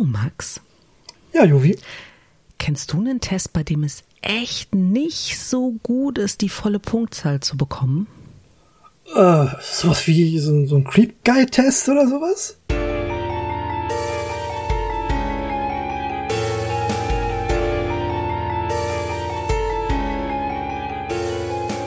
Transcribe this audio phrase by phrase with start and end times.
[0.00, 0.62] So, Max.
[1.34, 1.76] Ja, Jovi.
[2.56, 7.40] Kennst du einen Test, bei dem es echt nicht so gut ist, die volle Punktzahl
[7.40, 8.06] zu bekommen?
[9.14, 12.56] Äh, sowas wie so, so ein Creep Guy Test oder sowas?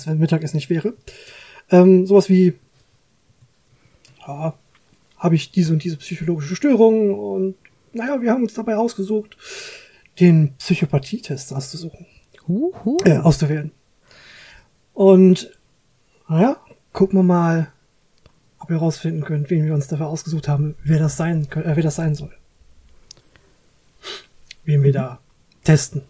[0.06, 0.94] wenn Mittagessen nicht wäre.
[1.70, 2.54] Ähm, sowas wie
[4.26, 4.54] ja,
[5.18, 7.56] habe ich diese und diese psychologische Störung und
[7.94, 9.36] naja, wir haben uns dabei ausgesucht,
[10.20, 12.06] den Psychopathie-Test auszusuchen.
[12.48, 12.98] Uhu.
[13.04, 13.72] Äh, auszuwählen.
[14.94, 15.58] Und
[16.28, 16.58] naja,
[16.94, 17.72] gucken wir mal,
[18.62, 21.84] ob ihr herausfinden könnt, wen wir uns dafür ausgesucht haben, wer das sein, äh, wer
[21.84, 22.32] das sein soll.
[24.64, 25.20] Wen wir da
[25.64, 26.04] testen.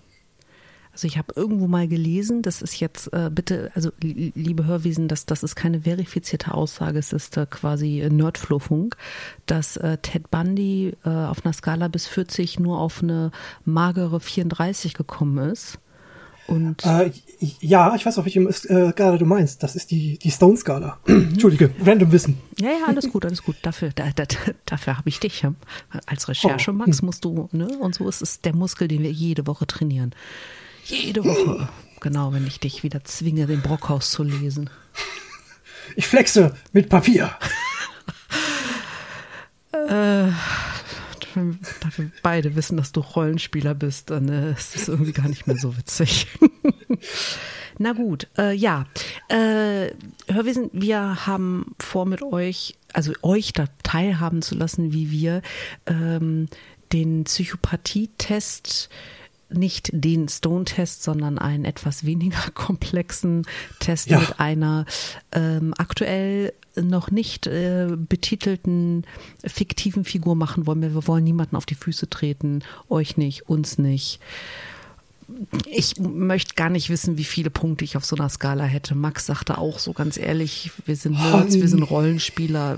[0.93, 5.25] Also ich habe irgendwo mal gelesen, das ist jetzt äh, bitte, also liebe Hörwesen, das,
[5.25, 8.93] das ist keine verifizierte Aussage, es ist äh, quasi Nerdfluffung,
[9.45, 13.31] dass äh, Ted Bundy äh, auf einer Skala bis 40 nur auf eine
[13.63, 15.79] magere 34 gekommen ist.
[16.47, 17.11] Und äh,
[17.59, 19.63] ja, ich weiß auch, welche äh, Skala du meinst.
[19.63, 20.99] Das ist die, die Stone-Skala.
[21.05, 22.37] Entschuldige, random Wissen.
[22.59, 23.55] Ja, ja, alles gut, alles gut.
[23.61, 24.25] Dafür, da, da,
[24.65, 25.41] dafür habe ich dich.
[25.41, 25.53] Ja.
[26.05, 26.73] Als Recherche, oh.
[26.73, 27.67] Max, musst du, ne?
[27.79, 30.13] Und so ist es der Muskel, den wir jede Woche trainieren.
[30.85, 31.69] Jede Woche.
[32.01, 34.69] Genau, wenn ich dich wieder zwinge, den Brockhaus zu lesen.
[35.95, 37.31] Ich flexe mit Papier.
[39.71, 40.31] äh,
[41.35, 45.47] da wir beide wissen, dass du Rollenspieler bist, dann äh, ist das irgendwie gar nicht
[45.47, 46.27] mehr so witzig.
[47.77, 48.85] Na gut, äh, ja.
[49.27, 49.91] Äh,
[50.27, 55.41] Hörwesen, wir haben vor mit euch, also euch da teilhaben zu lassen, wie wir
[55.87, 56.47] ähm,
[56.93, 58.89] den Psychopathie-Test
[59.53, 63.45] nicht den Stone-Test, sondern einen etwas weniger komplexen
[63.79, 64.19] Test ja.
[64.19, 64.85] mit einer
[65.31, 69.05] ähm, aktuell noch nicht äh, betitelten
[69.43, 70.81] fiktiven Figur machen wollen.
[70.81, 74.19] Wir wollen niemanden auf die Füße treten, euch nicht, uns nicht.
[75.65, 78.95] Ich möchte gar nicht wissen, wie viele Punkte ich auf so einer Skala hätte.
[78.95, 82.75] Max sagte auch so ganz ehrlich, wir sind Nerds, wir sind Rollenspieler.
[82.75, 82.77] Äh,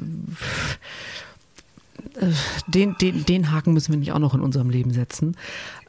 [2.67, 5.35] den, den, den Haken müssen wir nicht auch noch in unserem Leben setzen.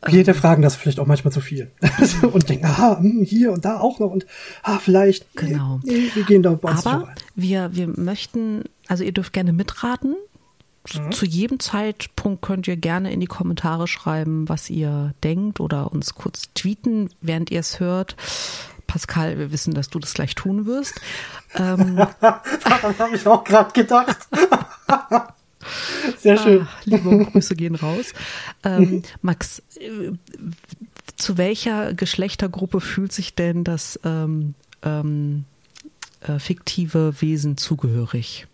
[0.06, 1.70] Wir ähm, fragen das vielleicht auch manchmal zu viel.
[2.32, 4.26] und denken, aha, hm, hier und da auch noch und
[4.62, 5.34] ah, vielleicht.
[5.36, 5.80] Genau.
[5.84, 10.16] Nee, wir gehen da bei uns Aber wir, wir möchten, also ihr dürft gerne mitraten.
[10.92, 11.12] Mhm.
[11.12, 16.14] Zu jedem Zeitpunkt könnt ihr gerne in die Kommentare schreiben, was ihr denkt oder uns
[16.14, 18.16] kurz tweeten, während ihr es hört.
[18.86, 21.00] Pascal, wir wissen, dass du das gleich tun wirst.
[21.54, 24.28] Ähm, Daran habe ich auch gerade gedacht.
[26.18, 26.62] Sehr schön.
[26.62, 28.12] Ah, liebe Grüße gehen raus.
[28.62, 29.02] Ähm.
[29.22, 30.12] Max, äh,
[31.16, 35.44] zu welcher Geschlechtergruppe fühlt sich denn das ähm, ähm,
[36.20, 38.46] äh, fiktive Wesen zugehörig?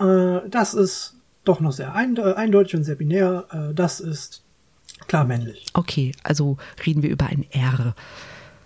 [0.00, 3.46] Äh, das ist doch noch sehr äh, eindeutig und sehr binär.
[3.50, 4.42] Äh, das ist
[5.06, 5.66] klar männlich.
[5.74, 6.56] Okay, also
[6.86, 7.94] reden wir über ein R.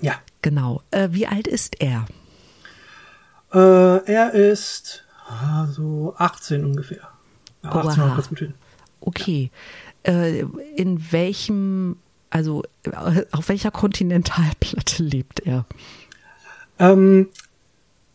[0.00, 0.14] Ja.
[0.42, 0.82] Genau.
[0.90, 2.06] Äh, wie alt ist er?
[3.52, 7.08] er ist ah, so 18 ungefähr.
[7.66, 8.22] Ja, 18 Oha.
[9.00, 9.50] Okay.
[10.02, 10.44] Äh,
[10.76, 11.96] in welchem,
[12.30, 12.62] also
[13.32, 15.64] auf welcher Kontinentalplatte lebt er?
[16.78, 17.28] Ähm,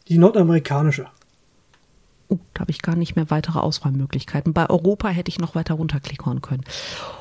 [0.08, 1.08] die nordamerikanische.
[2.30, 4.54] Oh, da habe ich gar nicht mehr weitere Auswahlmöglichkeiten.
[4.54, 6.64] Bei Europa hätte ich noch weiter runterklickern können.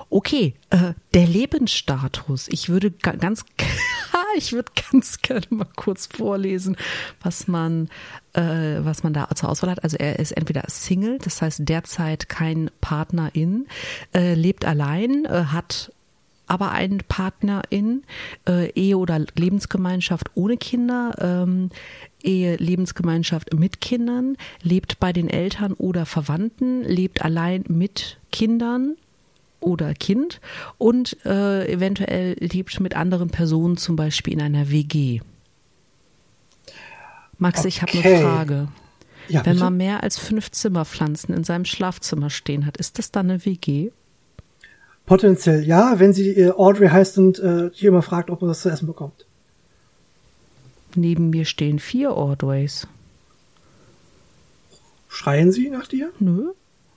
[0.08, 2.46] Okay, äh, der Lebensstatus.
[2.48, 3.44] Ich würde ga ganz,
[4.36, 6.76] ich würde ganz gerne mal kurz vorlesen,
[7.22, 7.88] was man,
[8.32, 9.84] äh, was man da zur Auswahl hat.
[9.84, 13.66] Also er ist entweder Single, das heißt derzeit kein Partnerin,
[14.14, 15.92] äh, lebt allein, äh, hat
[16.50, 18.02] aber einen Partnerin,
[18.48, 21.70] äh, Ehe oder Lebensgemeinschaft ohne Kinder, ähm,
[22.22, 28.96] Ehe, Lebensgemeinschaft mit Kindern, lebt bei den Eltern oder Verwandten, lebt allein mit Kindern
[29.60, 30.40] oder Kind
[30.78, 35.20] und äh, eventuell lebt mit anderen Personen, zum Beispiel in einer WG.
[37.38, 37.68] Max, okay.
[37.68, 38.68] ich habe eine Frage.
[39.28, 43.30] Ja, Wenn man mehr als fünf Zimmerpflanzen in seinem Schlafzimmer stehen hat, ist das dann
[43.30, 43.90] eine WG?
[45.06, 48.62] Potenziell ja, wenn sie äh, Audrey heißt und äh, hier immer fragt, ob er das
[48.62, 49.26] zu essen bekommt.
[50.94, 52.88] Neben mir stehen vier Audreys.
[55.08, 56.10] Schreien sie nach dir?
[56.18, 56.52] Nö,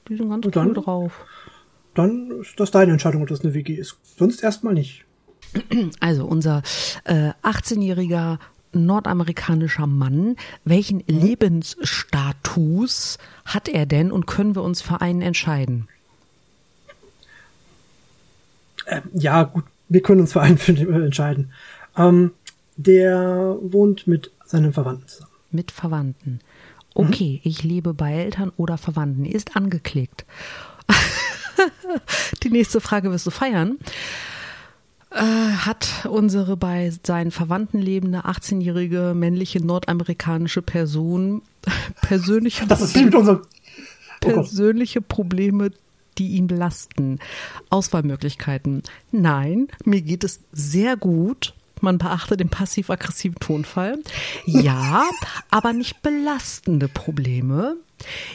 [0.07, 1.25] die sind ganz cool drauf.
[1.93, 3.97] Dann ist das deine Entscheidung, ob das eine WG ist.
[4.17, 5.05] Sonst erstmal nicht.
[5.99, 6.63] Also unser
[7.03, 8.39] äh, 18-jähriger
[8.71, 10.35] nordamerikanischer Mann,
[10.65, 11.03] welchen mhm.
[11.07, 15.87] Lebensstatus hat er denn und können wir uns für einen entscheiden?
[18.85, 21.51] äh, ja, gut, wir können uns für einen Film entscheiden.
[21.97, 22.31] Ähm,
[22.75, 25.31] der wohnt mit seinen Verwandten zusammen.
[25.51, 26.39] Mit Verwandten.
[26.95, 27.49] Okay, mhm.
[27.49, 29.25] ich lebe bei Eltern oder Verwandten.
[29.25, 30.25] Ist angeklickt.
[32.43, 33.77] Die nächste Frage wirst du feiern.
[35.11, 41.43] Äh, hat unsere bei seinen Verwandten lebende 18-jährige männliche nordamerikanische Person
[42.01, 45.71] persönliche, das ist mit unserem oh persönliche Probleme
[46.17, 47.19] die ihn belasten.
[47.69, 48.83] Auswahlmöglichkeiten.
[49.11, 51.53] Nein, mir geht es sehr gut.
[51.81, 53.99] Man beachte den passiv-aggressiven Tonfall.
[54.45, 55.03] Ja,
[55.49, 57.75] aber nicht belastende Probleme.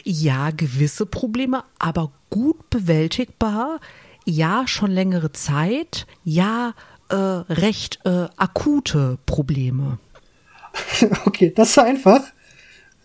[0.03, 3.79] Ja, gewisse Probleme, aber gut bewältigbar.
[4.25, 6.05] Ja, schon längere Zeit.
[6.23, 6.73] Ja,
[7.09, 9.97] äh, recht äh, akute Probleme.
[11.25, 12.21] Okay, das ist einfach.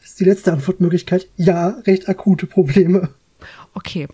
[0.00, 1.28] Das ist die letzte Antwortmöglichkeit.
[1.36, 3.08] Ja, recht akute Probleme.
[3.72, 4.06] Okay.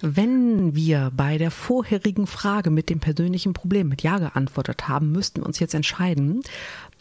[0.00, 5.40] Wenn wir bei der vorherigen Frage mit dem persönlichen Problem mit Ja geantwortet haben, müssten
[5.40, 6.42] wir uns jetzt entscheiden.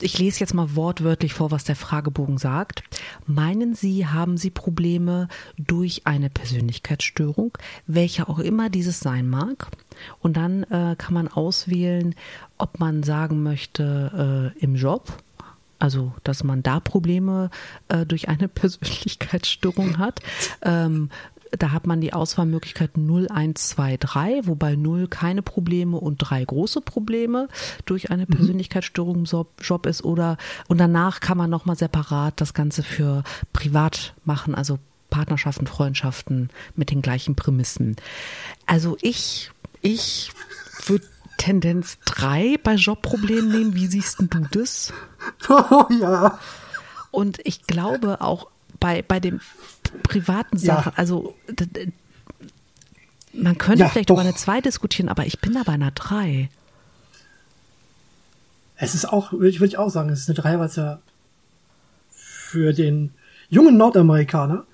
[0.01, 2.83] Ich lese jetzt mal wortwörtlich vor, was der Fragebogen sagt.
[3.25, 7.57] Meinen Sie, haben Sie Probleme durch eine Persönlichkeitsstörung,
[7.87, 9.67] welche auch immer dieses sein mag?
[10.19, 12.13] Und dann äh, kann man auswählen,
[12.57, 15.13] ob man sagen möchte äh, im Job,
[15.79, 17.49] also dass man da Probleme
[17.87, 20.19] äh, durch eine Persönlichkeitsstörung hat.
[20.61, 21.09] Ähm,
[21.57, 26.45] da hat man die Auswahlmöglichkeit 0, 1, 2, 3, wobei 0 keine Probleme und 3
[26.45, 27.47] große Probleme
[27.85, 28.35] durch eine mhm.
[28.35, 30.37] Persönlichkeitsstörung im Job ist oder
[30.67, 33.23] und danach kann man nochmal separat das Ganze für
[33.53, 34.79] privat machen, also
[35.09, 37.95] Partnerschaften, Freundschaften mit den gleichen Prämissen.
[38.65, 39.51] Also ich,
[39.81, 40.31] ich
[40.85, 41.05] würde
[41.37, 43.75] Tendenz 3 bei Jobproblemen nehmen.
[43.75, 44.93] Wie siehst du das?
[45.49, 46.39] Oh ja.
[47.11, 48.47] Und ich glaube auch
[48.79, 49.41] bei, bei den
[50.03, 50.97] privaten Sachen, ja.
[50.97, 51.35] also
[53.33, 54.15] man könnte ja, vielleicht doch.
[54.15, 56.49] über eine 2 diskutieren, aber ich bin da bei einer 3.
[58.77, 60.75] Es ist auch, würde ich, würde ich auch sagen, es ist eine 3, weil es
[60.75, 60.99] ja
[62.09, 63.13] für den
[63.49, 64.65] jungen Nordamerikaner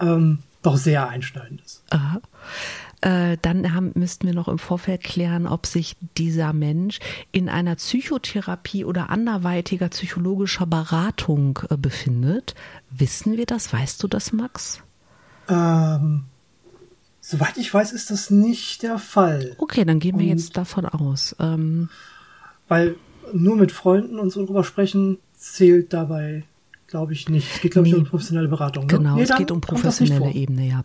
[0.00, 1.82] ähm, doch sehr einschneidend ist.
[1.90, 2.20] Aha.
[3.04, 7.00] Äh, dann haben, müssten wir noch im Vorfeld klären, ob sich dieser Mensch
[7.32, 12.54] in einer Psychotherapie oder anderweitiger psychologischer Beratung äh, befindet.
[12.88, 13.70] Wissen wir das?
[13.74, 14.80] Weißt du das, Max?
[15.50, 16.24] Ähm,
[17.20, 19.54] soweit ich weiß, ist das nicht der Fall.
[19.58, 21.36] Okay, dann gehen wir und jetzt davon aus.
[21.38, 21.90] Ähm,
[22.68, 22.96] weil
[23.34, 26.44] nur mit Freunden und so drüber sprechen zählt dabei,
[26.86, 27.56] glaube ich, nicht.
[27.56, 28.86] Es geht, glaube nee, ich, um professionelle Beratung.
[28.86, 28.96] Ne?
[28.96, 30.84] Genau, nee, es geht um professionelle Ebene, ja.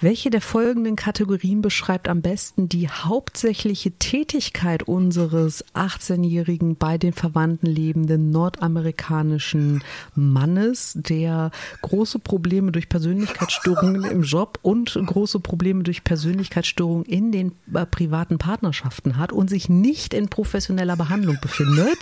[0.00, 7.66] Welche der folgenden Kategorien beschreibt am besten die hauptsächliche Tätigkeit unseres 18-jährigen bei den Verwandten
[7.66, 9.82] lebenden nordamerikanischen
[10.14, 11.50] Mannes, der
[11.82, 18.38] große Probleme durch Persönlichkeitsstörungen im Job und große Probleme durch Persönlichkeitsstörungen in den äh, privaten
[18.38, 21.98] Partnerschaften hat und sich nicht in professioneller Behandlung befindet?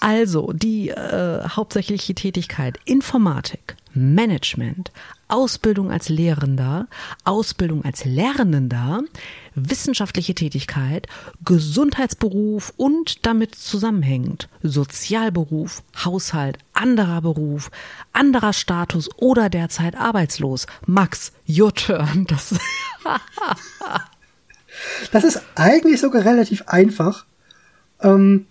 [0.00, 4.92] Also die äh, hauptsächliche Tätigkeit Informatik, Management,
[5.28, 6.88] Ausbildung als Lehrender,
[7.24, 9.02] Ausbildung als Lernender,
[9.54, 11.06] wissenschaftliche Tätigkeit,
[11.44, 17.70] Gesundheitsberuf und damit zusammenhängend Sozialberuf, Haushalt, anderer Beruf,
[18.12, 20.66] anderer Status oder derzeit arbeitslos.
[20.86, 22.26] Max, your turn.
[22.26, 22.54] Das,
[25.12, 27.24] das ist eigentlich sogar relativ einfach.
[28.00, 28.46] Ähm,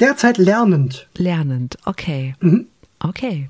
[0.00, 1.08] derzeit lernend.
[1.16, 2.34] Lernend, okay.
[2.40, 2.66] Mhm.
[3.00, 3.48] Okay.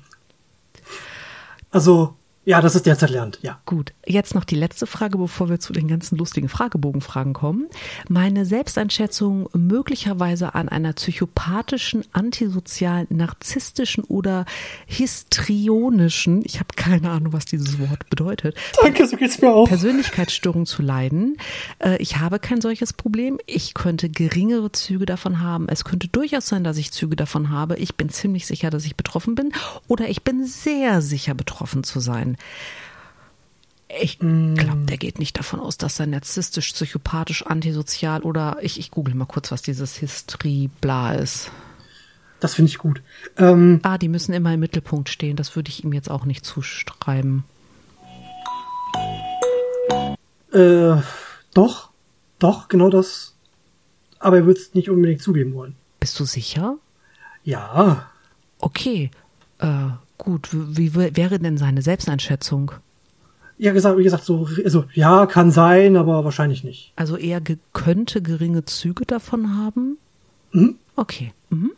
[1.71, 2.15] Also,
[2.45, 3.59] ja, das ist derzeit lernend, ja.
[3.65, 7.67] Gut, jetzt noch die letzte Frage, bevor wir zu den ganzen lustigen Fragebogenfragen kommen.
[8.07, 14.45] Meine Selbsteinschätzung möglicherweise an einer psychopathischen, antisozialen, narzisstischen oder
[14.87, 19.67] histrionischen, ich habe keine Ahnung, was dieses Wort bedeutet, Danke, so geht's mir auch.
[19.67, 21.37] Persönlichkeitsstörung zu leiden.
[21.79, 23.37] Äh, Ich habe kein solches Problem.
[23.45, 25.67] Ich könnte geringere Züge davon haben.
[25.69, 27.75] Es könnte durchaus sein, dass ich Züge davon habe.
[27.77, 29.51] Ich bin ziemlich sicher, dass ich betroffen bin.
[29.87, 32.28] Oder ich bin sehr sicher, betroffen zu sein.
[34.01, 38.91] Ich glaube, der geht nicht davon aus, dass er narzisstisch, psychopathisch, antisozial oder ich, ich
[38.91, 41.49] google mal kurz, was dieses Hystrie-Bla ist.
[42.39, 43.01] Das finde ich gut.
[43.37, 45.35] Ähm, Ah, die müssen immer im Mittelpunkt stehen.
[45.35, 47.43] Das würde ich ihm jetzt auch nicht zuschreiben.
[50.53, 50.95] äh,
[51.53, 51.89] doch,
[52.37, 53.35] doch, genau das.
[54.19, 55.75] Aber er würde es nicht unbedingt zugeben wollen.
[55.99, 56.77] Bist du sicher?
[57.43, 58.09] Ja,
[58.61, 59.09] Okay,
[59.59, 59.87] äh,
[60.19, 60.49] gut.
[60.51, 62.73] Wie, wäre denn seine Selbsteinschätzung?
[63.59, 66.93] ja, gesagt, wie gesagt, so, also, ja, kann sein, aber wahrscheinlich nicht.
[66.95, 69.97] Also er ge könnte geringe Züge davon haben?
[70.53, 70.75] Mhm.
[70.95, 71.33] Okay.
[71.49, 71.71] Mhm.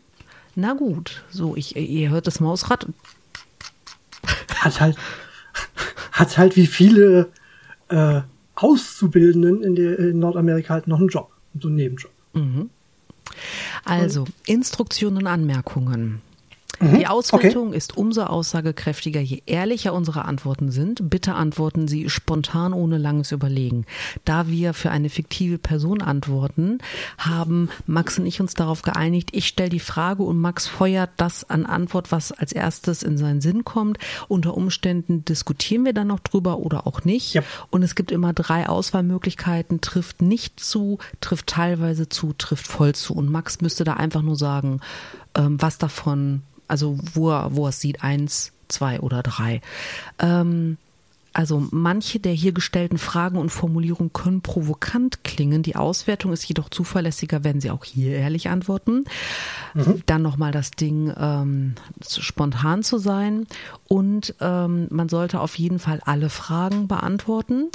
[0.54, 1.24] Na gut.
[1.30, 2.86] So, ich, ihr hört das Mausrad.
[4.60, 4.96] Hat halt,
[6.12, 7.32] hat halt wie viele
[7.88, 8.20] äh,
[8.54, 12.12] Auszubildenden in, der, in Nordamerika halt noch einen Job, so einen Nebenjob.
[13.84, 16.22] Also, Instruktionen und Anmerkungen.
[16.82, 16.98] Mhm.
[16.98, 21.08] Die Auswertung ist umso aussagekräftiger, je ehrlicher unsere Antworten sind.
[21.08, 23.86] Bitte antworten Sie spontan ohne langes Überlegen.
[24.24, 26.78] Da wir für eine fiktive Person antworten,
[27.18, 31.48] haben Max und ich uns darauf geeinigt, ich stelle die Frage und Max feuert das
[31.48, 33.98] an Antwort, was als erstes in seinen Sinn kommt.
[34.26, 37.34] Unter Umständen diskutieren wir dann noch drüber oder auch nicht.
[37.34, 37.42] Ja.
[37.70, 39.80] Und es gibt immer drei Auswahlmöglichkeiten.
[39.80, 43.14] Trifft nicht zu, trifft teilweise zu, trifft voll zu.
[43.14, 44.80] Und Max müsste da einfach nur sagen,
[45.34, 49.60] ähm, was davon, also wo er, wo er es sieht, eins, zwei oder drei.
[50.18, 50.78] Ähm,
[51.34, 55.62] also manche der hier gestellten Fragen und Formulierungen können provokant klingen.
[55.62, 59.04] Die Auswertung ist jedoch zuverlässiger, wenn Sie auch hier ehrlich antworten.
[60.06, 61.74] Dann nochmal das Ding, ähm,
[62.06, 63.46] spontan zu sein.
[63.88, 67.70] Und ähm, man sollte auf jeden Fall alle Fragen beantworten.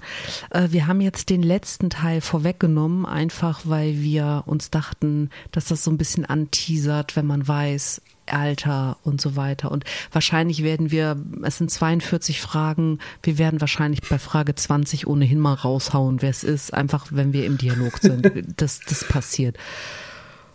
[0.52, 5.84] Äh, wir haben jetzt den letzten Teil vorweggenommen, einfach weil wir uns dachten, dass das
[5.84, 9.72] so ein bisschen anteasert, wenn man weiß, Alter und so weiter.
[9.72, 15.40] Und wahrscheinlich werden wir, es sind 42 Fragen, wir werden wahrscheinlich bei Frage 20 ohnehin
[15.40, 18.32] mal raushauen, wer es ist, einfach wenn wir im Dialog sind.
[18.58, 19.58] Das, das passiert.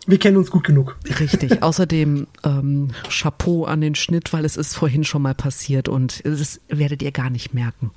[0.05, 0.97] Wir kennen uns gut genug.
[1.19, 1.61] Richtig.
[1.63, 6.59] Außerdem ähm, Chapeau an den Schnitt, weil es ist vorhin schon mal passiert und das
[6.67, 7.91] werdet ihr gar nicht merken.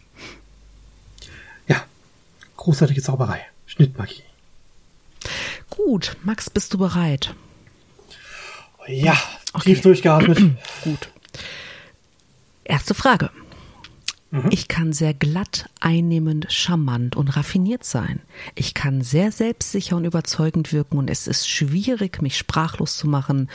[1.67, 1.83] Ja,
[2.57, 3.41] großartige Zauberei.
[3.67, 4.23] Schnittmagie.
[5.71, 7.35] Gut, Max, bist du bereit?
[8.89, 9.17] Ja,
[9.53, 9.75] Okay.
[9.75, 10.39] tief durchgeatmet.
[10.85, 11.09] Gut.
[12.65, 13.31] Erste Frage.
[14.51, 18.21] Ich kann sehr glatt, einnehmend, charmant und raffiniert sein.
[18.55, 23.49] Ich kann sehr selbstsicher und überzeugend wirken und es ist schwierig, mich sprachlos zu machen.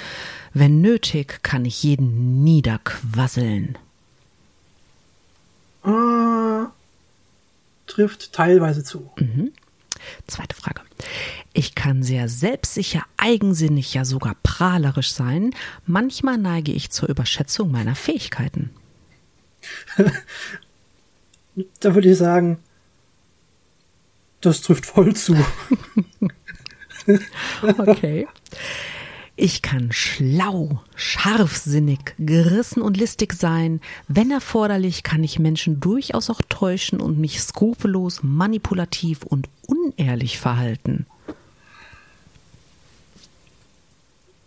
[0.54, 3.78] Wenn nötig, kann ich jeden niederquasseln.
[5.86, 6.66] äh,
[7.86, 9.12] trifft teilweise zu.
[10.28, 10.82] Zweite Frage.
[11.54, 15.52] Ich kann sehr selbstsicher, eigensinnig, ja sogar prahlerisch sein.
[15.86, 18.72] Manchmal neige ich zur Überschätzung meiner Fähigkeiten.
[21.82, 22.60] Da würde ich sagen,
[24.40, 25.36] das trifft voll zu.
[27.78, 28.28] Okay.
[29.38, 33.82] Ich kann schlau, scharfsinnig, gerissen und listig sein.
[34.08, 41.06] Wenn erforderlich, kann ich Menschen durchaus auch täuschen und mich skrupellos, manipulativ und unehrlich verhalten.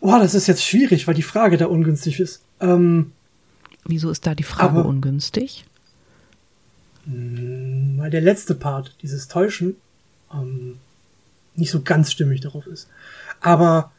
[0.00, 2.42] Boah, das ist jetzt schwierig, weil die Frage da ungünstig ist.
[2.60, 3.12] Ähm,
[3.86, 5.64] Wieso ist da die Frage Aber- ungünstig?
[7.06, 9.76] weil der letzte Part, dieses Täuschen,
[10.32, 10.78] ähm,
[11.54, 12.88] nicht so ganz stimmig darauf ist.
[13.42, 13.92] Aber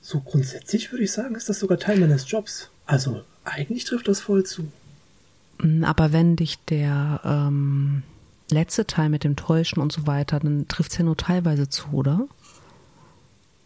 [0.00, 2.70] so grundsätzlich würde ich sagen, ist das sogar Teil meines Jobs.
[2.86, 4.68] Also eigentlich trifft das voll zu.
[5.60, 8.02] Mm, Aber wenn dich der ähm,
[8.50, 11.88] letzte Teil mit dem Täuschen und so weiter, dann trifft es ja nur teilweise zu,
[11.92, 12.26] oder?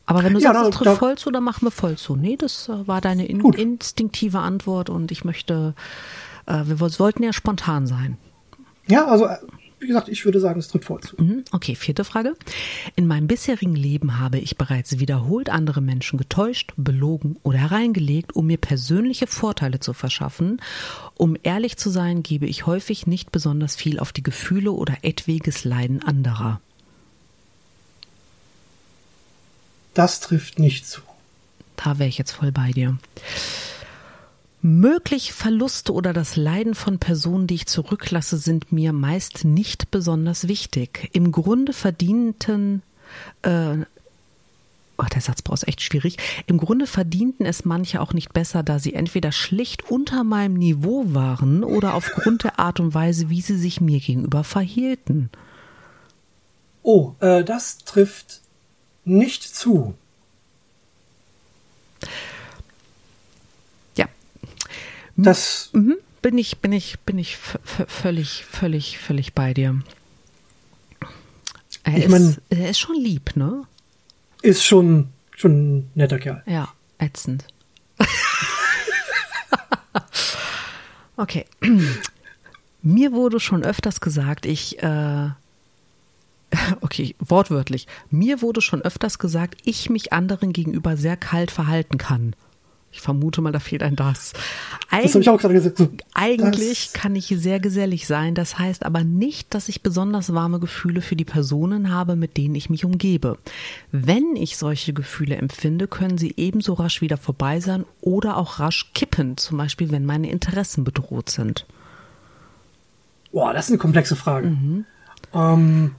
[0.07, 2.17] Aber wenn du Ja, sagst, es trifft da- voll zu, dann machen wir voll zu.
[2.17, 5.75] Nee, das äh, war deine in instinktive Antwort und ich möchte,
[6.47, 8.19] äh, wir woll- sollten ja spontan sein.
[8.89, 9.29] Ja, also
[9.83, 11.21] wie gesagt, ich würde sagen, es trifft voll zu.
[11.21, 12.35] Mhm, Okay, vierte Frage.
[12.97, 18.47] In meinem bisherigen Leben habe ich bereits wiederholt andere Menschen getäuscht, belogen oder hereingelegt, um
[18.47, 20.63] mir persönliche Vorteile zu verschaffen.
[21.17, 25.65] Um ehrlich zu sein, gebe ich häufig nicht besonders viel auf die Gefühle oder etwaiges
[25.65, 26.61] Leiden anderer.
[29.95, 31.03] Das trifft nicht zu.
[31.77, 32.97] Da wäre ich jetzt voll bei dir.
[34.65, 40.47] Mögliche Verluste oder das Leiden von Personen, die ich zurücklasse, sind mir meist nicht besonders
[40.47, 41.11] wichtig.
[41.13, 42.83] Im Grunde verdienten,
[43.43, 43.79] äh,
[44.99, 46.17] oh, der Satz braucht echt schwierig.
[46.47, 51.07] Im Grunde verdienten es manche auch nicht besser, da sie entweder schlicht unter meinem Niveau
[51.09, 55.29] waren oder aufgrund der Art und Weise, wie sie sich mir gegenüber verhielten.
[56.85, 58.43] Oh, äh, das trifft
[59.05, 59.95] nicht zu.
[65.23, 65.97] Das mhm.
[66.21, 69.81] bin ich, bin ich, bin ich völlig, völlig, völlig bei dir.
[71.85, 73.65] Er, ich ist, mein, er ist schon lieb, ne?
[74.43, 76.43] Ist schon, schon ein netter Kerl.
[76.47, 77.45] Ja, ätzend.
[81.17, 81.47] okay.
[82.83, 85.31] Mir wurde schon öfters gesagt, ich, äh,
[86.81, 92.35] okay, wortwörtlich, mir wurde schon öfters gesagt, ich mich anderen gegenüber sehr kalt verhalten kann.
[92.93, 94.35] Ich vermute mal, da fehlt ein das.
[94.91, 95.79] Eig das habe ich auch gerade gesagt.
[95.79, 96.93] So, eigentlich das.
[96.93, 98.35] kann ich sehr gesellig sein.
[98.35, 102.55] Das heißt aber nicht, dass ich besonders warme Gefühle für die Personen habe, mit denen
[102.55, 103.39] ich mich umgebe.
[103.93, 108.93] Wenn ich solche Gefühle empfinde, können sie ebenso rasch wieder vorbei sein oder auch rasch
[108.93, 109.39] kippen.
[109.39, 111.67] Zum Beispiel, wenn meine Interessen bedroht sind.
[113.33, 114.49] Boah, das ist eine komplexe Frage.
[114.49, 114.85] Mhm.
[115.33, 115.95] Ähm.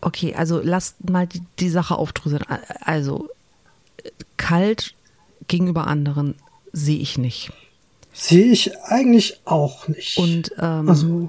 [0.00, 2.42] Okay, also lasst mal die, die Sache aufdröseln.
[2.80, 3.28] Also
[4.36, 4.94] kalt
[5.48, 6.34] gegenüber anderen
[6.72, 7.52] sehe ich nicht.
[8.12, 10.16] Sehe ich eigentlich auch nicht.
[10.18, 11.28] Und ähm, also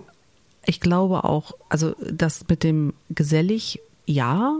[0.66, 4.54] ich glaube auch, also das mit dem gesellig, ja,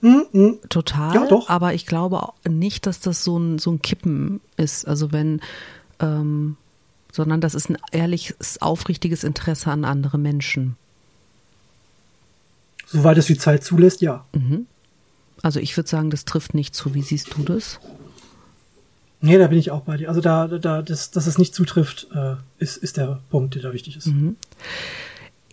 [0.00, 0.58] mm, mm.
[0.68, 1.14] total.
[1.14, 1.48] Ja, doch.
[1.48, 4.86] Aber ich glaube nicht, dass das so ein, so ein Kippen ist.
[4.86, 5.40] Also wenn,
[6.00, 6.56] ähm,
[7.12, 10.76] sondern das ist ein ehrliches, aufrichtiges Interesse an andere Menschen.
[12.86, 14.24] Soweit es die Zeit zulässt, ja.
[14.32, 14.66] Mhm.
[15.42, 16.94] Also ich würde sagen, das trifft nicht zu.
[16.94, 17.78] Wie siehst du das?
[19.24, 20.10] Nee, da bin ich auch bei dir.
[20.10, 23.72] Also da, da, das, dass es nicht zutrifft, äh, ist, ist der Punkt, der da
[23.72, 24.08] wichtig ist.
[24.08, 24.36] Mhm.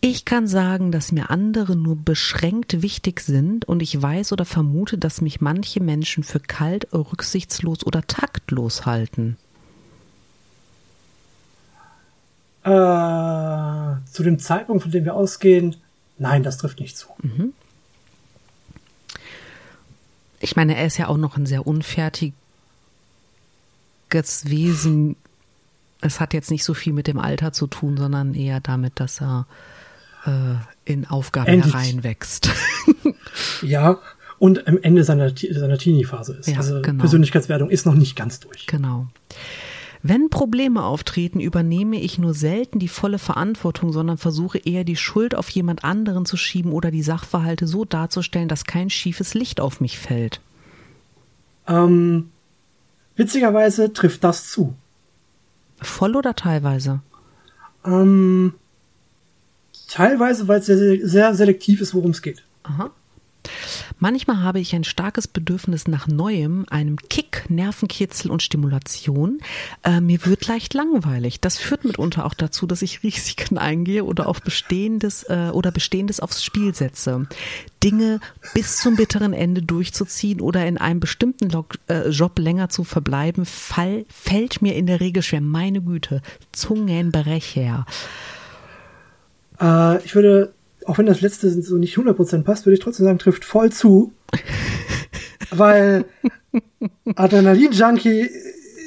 [0.01, 4.97] Ich kann sagen, dass mir andere nur beschränkt wichtig sind und ich weiß oder vermute,
[4.97, 9.37] dass mich manche Menschen für kalt, rücksichtslos oder taktlos halten.
[12.63, 12.69] Äh,
[14.11, 15.77] zu dem Zeitpunkt, von dem wir ausgehen,
[16.17, 17.07] nein, das trifft nicht zu.
[17.21, 17.53] Mhm.
[20.41, 22.33] Ich meine, er ist ja auch noch ein sehr unfertig,
[24.49, 25.15] Wesen,
[26.01, 29.21] es hat jetzt nicht so viel mit dem Alter zu tun, sondern eher damit, dass
[29.21, 29.47] er
[30.25, 31.73] äh, in Aufgaben Endlich.
[31.73, 32.49] hereinwächst.
[33.61, 33.99] ja,
[34.39, 36.47] und am Ende seiner, seiner Teenie-Phase ist.
[36.47, 37.01] Ja, also genau.
[37.01, 38.65] Persönlichkeitswertung ist noch nicht ganz durch.
[38.65, 39.07] Genau.
[40.03, 45.35] Wenn Probleme auftreten, übernehme ich nur selten die volle Verantwortung, sondern versuche eher die Schuld
[45.35, 49.79] auf jemand anderen zu schieben oder die Sachverhalte so darzustellen, dass kein schiefes Licht auf
[49.79, 50.41] mich fällt.
[51.67, 52.31] Ähm,
[53.21, 54.73] Witzigerweise trifft das zu.
[55.79, 57.01] Voll oder teilweise?
[57.85, 58.55] Ähm,
[59.87, 62.43] teilweise, weil es sehr, sehr selektiv ist, worum es geht.
[62.63, 62.89] Aha.
[63.99, 69.39] Manchmal habe ich ein starkes Bedürfnis nach Neuem, einem Kick, Nervenkitzel und Stimulation.
[69.83, 71.39] Äh, mir wird leicht langweilig.
[71.39, 76.19] Das führt mitunter auch dazu, dass ich Risiken eingehe oder auf Bestehendes äh, oder Bestehendes
[76.19, 77.27] aufs Spiel setze.
[77.83, 78.19] Dinge
[78.53, 83.45] bis zum bitteren Ende durchzuziehen oder in einem bestimmten Log äh, Job länger zu verbleiben,
[83.45, 85.41] fall, fällt mir in der Regel schwer.
[85.41, 87.85] Meine Güte, Zungenbrecher.
[89.59, 90.53] Äh, ich würde
[90.91, 94.11] auch wenn das letzte so nicht 100% passt, würde ich trotzdem sagen, trifft voll zu.
[95.51, 96.03] weil
[97.15, 98.29] Adrenalin-Junkie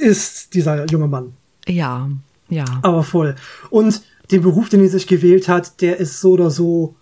[0.00, 1.32] ist dieser junge Mann.
[1.66, 2.10] Ja,
[2.50, 2.66] ja.
[2.82, 3.36] Aber voll.
[3.70, 6.94] Und den Beruf, den er sich gewählt hat, der ist so oder so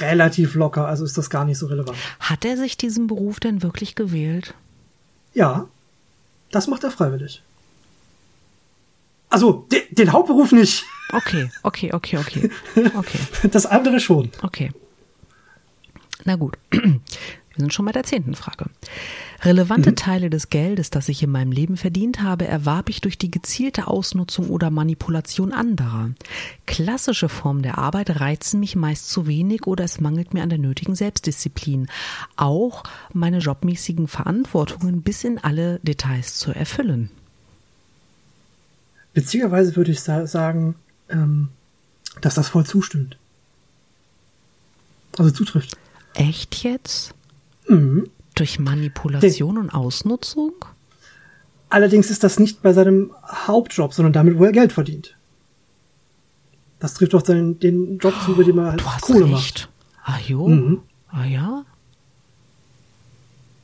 [0.00, 1.96] relativ locker, also ist das gar nicht so relevant.
[2.18, 4.54] Hat er sich diesen Beruf denn wirklich gewählt?
[5.32, 5.68] Ja,
[6.50, 7.44] das macht er freiwillig.
[9.28, 10.84] Also, den, den Hauptberuf nicht.
[11.12, 12.50] Okay, okay, okay, okay.
[12.94, 13.18] okay.
[13.50, 14.30] Das andere schon.
[14.42, 14.72] Okay.
[16.24, 16.58] Na gut.
[16.70, 18.66] Wir sind schon bei der zehnten Frage.
[19.42, 19.96] Relevante mhm.
[19.96, 23.88] Teile des Geldes, das ich in meinem Leben verdient habe, erwarb ich durch die gezielte
[23.88, 26.10] Ausnutzung oder Manipulation anderer.
[26.66, 30.58] Klassische Formen der Arbeit reizen mich meist zu wenig oder es mangelt mir an der
[30.58, 31.88] nötigen Selbstdisziplin,
[32.36, 37.10] auch meine jobmäßigen Verantwortungen bis in alle Details zu erfüllen.
[39.12, 40.76] Witzigerweise würde ich sagen,
[41.10, 41.48] ähm,
[42.20, 43.16] dass das voll zustimmt.
[45.18, 45.76] Also zutrifft.
[46.14, 47.14] Echt jetzt?
[47.68, 48.08] Mhm.
[48.34, 50.52] Durch Manipulation Den, und Ausnutzung?
[51.68, 53.12] Allerdings ist das nicht bei seinem
[53.46, 55.16] Hauptjob, sondern damit, wo er Geld verdient.
[56.78, 59.30] Das trifft doch seinen, den Job zu, bei dem er halt Kohle recht.
[59.30, 59.68] macht.
[60.02, 60.48] Ah jo.
[60.48, 60.80] Mhm.
[61.08, 61.64] Ah ja.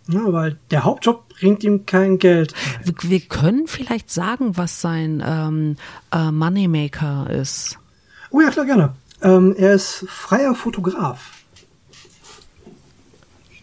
[0.08, 2.54] Ja, weil der Hauptjob bringt ihm kein Geld.
[2.84, 5.76] Wir, wir können vielleicht sagen, was sein ähm,
[6.12, 7.78] äh, Moneymaker ist.
[8.30, 8.94] Oh ja, klar, gerne.
[9.22, 11.32] Ähm, er ist freier Fotograf.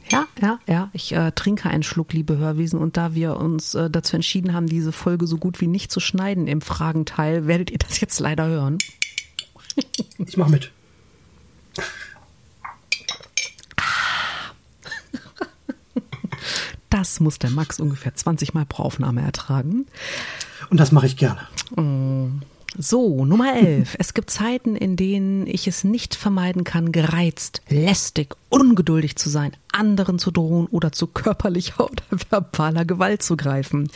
[0.10, 0.90] Ja, ja, ja.
[0.94, 2.80] Ich äh, trinke einen Schluck, liebe Hörwiesen.
[2.80, 6.00] Und da wir uns äh, dazu entschieden haben, diese Folge so gut wie nicht zu
[6.00, 8.78] schneiden im Fragenteil, werdet ihr das jetzt leider hören.
[10.18, 10.72] Ich mach mit.
[16.94, 19.88] Das muss der Max ungefähr 20 Mal pro Aufnahme ertragen.
[20.70, 21.40] Und das mache ich gerne.
[22.78, 23.96] So, Nummer 11.
[23.98, 29.54] Es gibt Zeiten, in denen ich es nicht vermeiden kann, gereizt, lästig, ungeduldig zu sein,
[29.72, 33.90] anderen zu drohen oder zu körperlicher oder verbaler Gewalt zu greifen.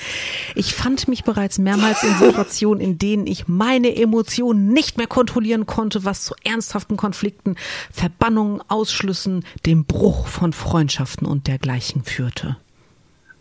[0.56, 5.68] Ich fand mich bereits mehrmals in Situationen, in denen ich meine Emotionen nicht mehr kontrollieren
[5.68, 7.58] konnte, was zu ernsthaften Konflikten,
[7.92, 12.58] Verbannungen, Ausschlüssen, dem Bruch von Freundschaften und dergleichen führte.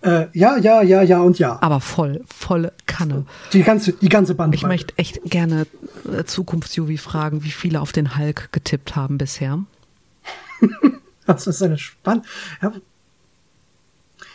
[0.02, 1.58] Äh, ja, ja, ja, ja und ja.
[1.62, 3.24] Aber voll, volle Kanne.
[3.52, 4.66] Die ganze, die ganze Ich Bandbreite.
[4.66, 5.66] möchte echt gerne
[6.12, 9.60] äh, Zukunftsjuvi fragen, wie viele auf den Hulk getippt haben bisher.
[11.26, 12.22] Das ist eine Spann.
[12.62, 12.72] Ja,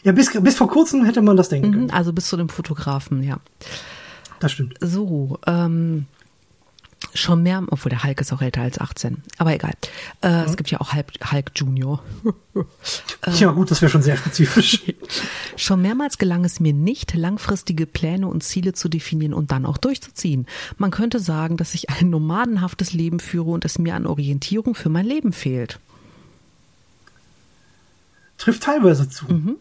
[0.03, 1.83] ja bis, bis vor kurzem hätte man das denken können.
[1.85, 3.37] Mhm, Also bis zu dem Fotografen, ja.
[4.41, 4.75] Das stimmt.
[4.81, 6.07] So, ähm,
[7.13, 9.73] schon mehr, obwohl der Hulk ist auch älter als 18, aber egal.
[10.21, 12.03] Äh, Es gibt ja auch Hulk, Hulk Junior.
[13.37, 14.81] Ja, gut, das wäre schon sehr spezifisch.
[15.55, 19.77] Schon mehrmals gelang es mir nicht, langfristige Pläne und Ziele zu definieren und dann auch
[19.77, 20.47] durchzuziehen.
[20.77, 24.89] Man könnte sagen, dass ich ein nomadenhaftes Leben führe und es mir an Orientierung für
[24.89, 25.79] mein Leben fehlt.
[28.37, 29.25] Trifft teilweise zu.
[29.31, 29.55] Mhm.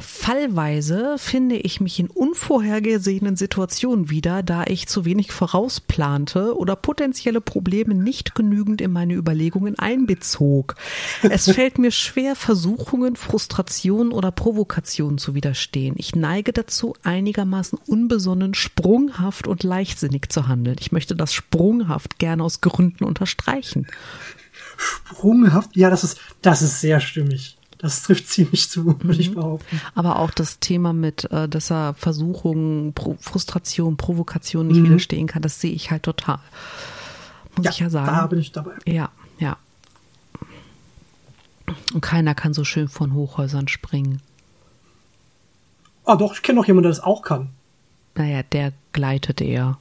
[0.00, 7.42] Fallweise finde ich mich in unvorhergesehenen Situationen wieder, da ich zu wenig vorausplante oder potenzielle
[7.42, 10.74] Probleme nicht genügend in meine Überlegungen einbezog.
[11.22, 15.94] Es fällt mir schwer, Versuchungen, Frustrationen oder Provokationen zu widerstehen.
[15.98, 20.76] Ich neige dazu, einigermaßen unbesonnen, sprunghaft und leichtsinnig zu handeln.
[20.80, 23.86] Ich möchte das sprunghaft gerne aus Gründen unterstreichen.
[24.78, 25.76] Sprunghaft.
[25.76, 27.58] Ja, das ist, das ist sehr stimmig.
[27.82, 29.10] Das trifft ziemlich zu, würde Mhm.
[29.20, 29.80] ich behaupten.
[29.94, 35.40] Aber auch das Thema mit, äh, dass er Versuchungen, Pro Frustration, Provokation nicht widerstehen kann,
[35.42, 36.40] das sehe ich halt total.
[37.56, 38.06] Muss ich ja sagen.
[38.06, 38.72] Da bin ich dabei.
[38.86, 39.56] Ja, ja.
[41.94, 44.20] Und keiner kann so schön von Hochhäusern springen.
[46.04, 47.50] Ah, doch, ich kenne noch jemanden, der das auch kann.
[48.14, 49.78] Naja, der gleitet eher.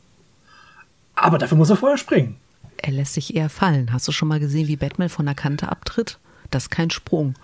[1.15, 2.37] Aber dafür muss er vorher springen.
[2.77, 3.91] Er lässt sich eher fallen.
[3.91, 6.17] Hast du schon mal gesehen, wie Batman von der Kante abtritt?
[6.51, 7.35] Das ist kein Sprung.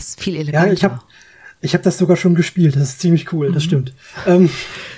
[0.00, 0.68] Das ist viel eleganter.
[0.68, 1.00] Ja, ich habe
[1.62, 2.74] ich hab das sogar schon gespielt.
[2.76, 3.52] Das ist ziemlich cool, Mhm.
[3.54, 3.92] das stimmt.
[4.26, 4.48] Ähm,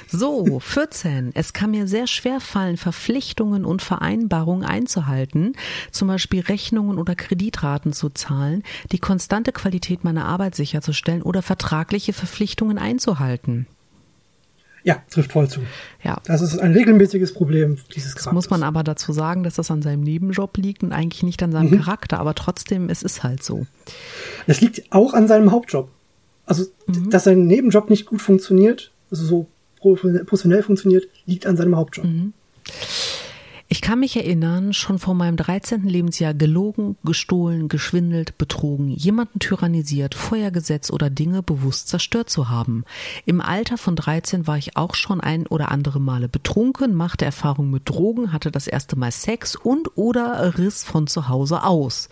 [0.08, 1.32] So, 14.
[1.34, 5.54] Es kann mir sehr schwer fallen, Verpflichtungen und Vereinbarungen einzuhalten,
[5.90, 8.62] zum Beispiel Rechnungen oder Kreditraten zu zahlen,
[8.92, 13.66] die konstante Qualität meiner Arbeit sicherzustellen oder vertragliche Verpflichtungen einzuhalten.
[14.84, 15.60] Ja, trifft voll zu.
[16.02, 16.18] Ja.
[16.26, 19.82] Das ist ein regelmäßiges Problem dieses Das muss man aber dazu sagen, dass das an
[19.82, 21.82] seinem Nebenjob liegt und eigentlich nicht an seinem Mhm.
[21.82, 23.66] Charakter, aber trotzdem, es ist halt so.
[24.46, 25.88] Es liegt auch an seinem Hauptjob.
[26.46, 27.10] Also, Mhm.
[27.10, 29.46] dass sein Nebenjob nicht gut funktioniert, also so
[29.80, 32.04] professionell funktioniert, liegt an seinem Hauptjob.
[32.04, 32.32] Mhm.
[33.72, 35.84] Ich kann mich erinnern, schon vor meinem 13.
[35.84, 42.84] Lebensjahr gelogen, gestohlen, geschwindelt, betrogen, jemanden tyrannisiert, Feuer gesetzt oder Dinge bewusst zerstört zu haben.
[43.24, 47.70] Im Alter von 13 war ich auch schon ein oder andere Male betrunken, machte Erfahrung
[47.70, 52.10] mit Drogen, hatte das erste Mal Sex und oder riss von zu Hause aus.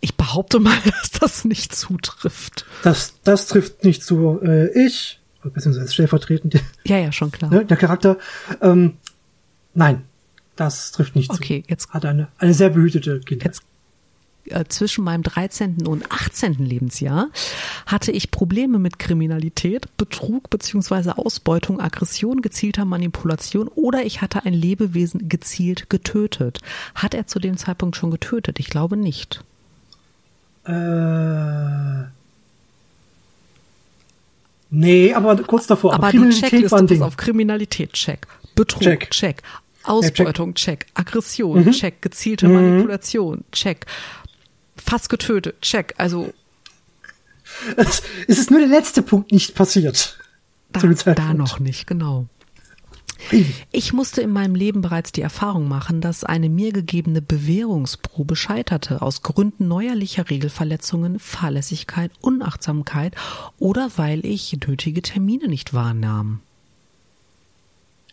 [0.00, 2.66] Ich behaupte mal, dass das nicht zutrifft.
[2.82, 4.40] Das, das trifft nicht zu.
[4.42, 7.52] Äh, ich, beziehungsweise stellvertretend Ja, ja, schon klar.
[7.52, 8.18] ne, der Charakter,
[8.60, 8.96] ähm,
[9.74, 10.02] nein,
[10.56, 11.70] das trifft nicht Okay, zu.
[11.70, 13.46] jetzt- Hat eine, eine sehr behütete Kindheit.
[13.54, 13.62] Jetzt
[14.46, 15.86] äh, zwischen meinem 13.
[15.86, 16.54] und 18.
[16.64, 17.28] Lebensjahr
[17.86, 21.12] hatte ich Probleme mit Kriminalität, Betrug bzw.
[21.12, 26.60] Ausbeutung, Aggression, gezielter Manipulation oder ich hatte ein Lebewesen gezielt getötet.
[26.94, 28.58] Hat er zu dem Zeitpunkt schon getötet?
[28.58, 29.42] Ich glaube nicht.
[30.66, 32.04] Äh,
[34.70, 35.94] nee, aber kurz davor.
[35.94, 37.02] Aber die Kriminalität Checkliste war ein Ding.
[37.02, 38.26] auf Kriminalität, check.
[38.54, 39.10] Betrug, check.
[39.10, 39.42] Check.
[39.84, 40.86] Ausbeutung, check.
[40.94, 42.02] Aggression, check.
[42.02, 43.86] Gezielte Manipulation, check.
[44.76, 45.94] Fast getötet, check.
[45.98, 46.32] Also
[47.76, 50.18] Es, ist nur der letzte Punkt nicht passiert.
[50.72, 50.80] da,
[51.14, 52.26] da noch nicht, genau.
[53.72, 59.00] Ich musste in meinem Leben bereits die Erfahrung machen, dass eine mir gegebene Bewährungsprobe scheiterte
[59.00, 63.14] aus Gründen neuerlicher Regelverletzungen, Fahrlässigkeit, Unachtsamkeit
[63.58, 66.40] oder weil ich nötige Termine nicht wahrnahm.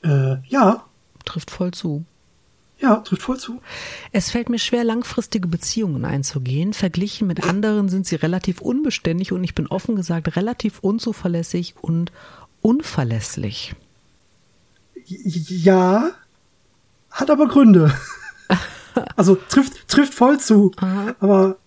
[0.03, 0.85] Äh, ja,
[1.25, 2.05] Trifft voll zu.
[2.79, 3.61] Ja, trifft voll zu.
[4.11, 6.73] Es fällt mir schwer, langfristige Beziehungen einzugehen.
[6.73, 12.11] Verglichen mit anderen sind sie relativ unbeständig und ich bin offen gesagt relativ unzuverlässig und
[12.61, 13.75] unverlässlich.
[15.05, 16.11] Ja,
[17.11, 17.93] hat aber Gründe.
[19.15, 20.71] also trifft, trifft voll zu.
[20.77, 21.15] Aha.
[21.19, 21.57] Aber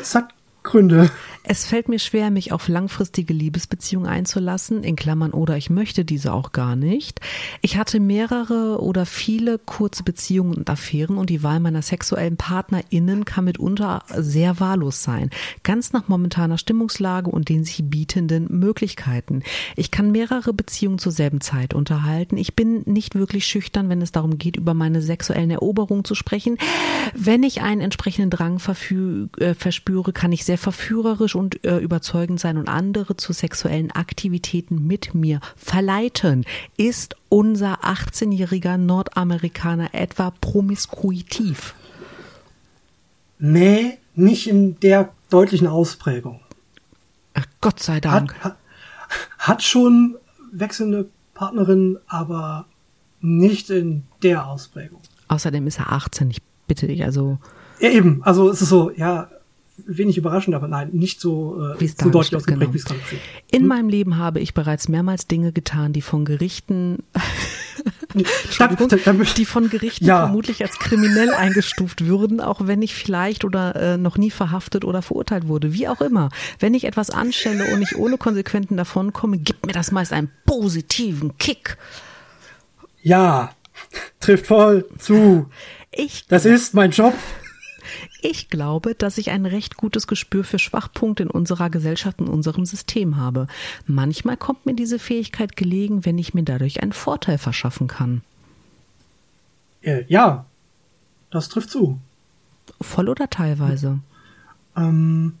[0.00, 0.30] es hat
[0.62, 1.10] Gründe.
[1.46, 6.32] Es fällt mir schwer, mich auf langfristige Liebesbeziehungen einzulassen, in Klammern oder ich möchte diese
[6.32, 7.20] auch gar nicht.
[7.60, 13.26] Ich hatte mehrere oder viele kurze Beziehungen und Affären und die Wahl meiner sexuellen PartnerInnen
[13.26, 15.28] kann mitunter sehr wahllos sein.
[15.64, 19.42] Ganz nach momentaner Stimmungslage und den sich bietenden Möglichkeiten.
[19.76, 22.38] Ich kann mehrere Beziehungen zur selben Zeit unterhalten.
[22.38, 26.56] Ich bin nicht wirklich schüchtern, wenn es darum geht, über meine sexuellen Eroberungen zu sprechen.
[27.14, 32.40] Wenn ich einen entsprechenden Drang äh, verspüre, kann ich sehr verführerisch sympathisch und äh, überzeugend
[32.40, 36.44] sein und andere zu sexuellen Aktivitäten mit mir verleiten.
[36.76, 41.74] Ist unser 18-jähriger Nordamerikaner etwa promiskuitiv?
[43.38, 46.40] Nee, nicht in der deutlichen Ausprägung.
[47.34, 48.34] Ach, Gott sei Dank.
[48.36, 48.56] Hat, hat,
[49.38, 50.16] hat schon
[50.52, 52.66] wechselnde Partnerin, aber
[53.20, 55.00] nicht in der Ausprägung.
[55.28, 57.38] Außerdem ist er 18, ich bitte dich, also.
[57.80, 59.28] Ja, eben, also es ist so, ja,
[59.76, 62.74] wenig überraschend, aber nein, nicht so, äh, so deutlich ausgeprägt, genau.
[62.74, 63.00] wie es gerade
[63.50, 63.68] In hm?
[63.68, 66.98] meinem Leben habe ich bereits mehrmals Dinge getan, die von Gerichten
[69.36, 70.20] die von Gerichten ja.
[70.20, 75.02] vermutlich als kriminell eingestuft würden, auch wenn ich vielleicht oder äh, noch nie verhaftet oder
[75.02, 75.72] verurteilt wurde.
[75.72, 76.28] Wie auch immer.
[76.60, 81.36] Wenn ich etwas anstelle und ich ohne Konsequenten davonkomme, gibt mir das meist einen positiven
[81.38, 81.76] Kick.
[83.02, 83.50] Ja,
[84.20, 85.50] trifft voll zu.
[85.90, 86.26] Ich.
[86.28, 87.14] Das ist mein Job.
[88.26, 92.64] Ich glaube, dass ich ein recht gutes Gespür für Schwachpunkte in unserer Gesellschaft und unserem
[92.64, 93.48] System habe.
[93.86, 98.22] Manchmal kommt mir diese Fähigkeit gelegen, wenn ich mir dadurch einen Vorteil verschaffen kann.
[99.82, 100.46] Äh, ja,
[101.30, 101.98] das trifft zu.
[102.80, 103.98] Voll oder teilweise?
[104.74, 105.34] Ähm,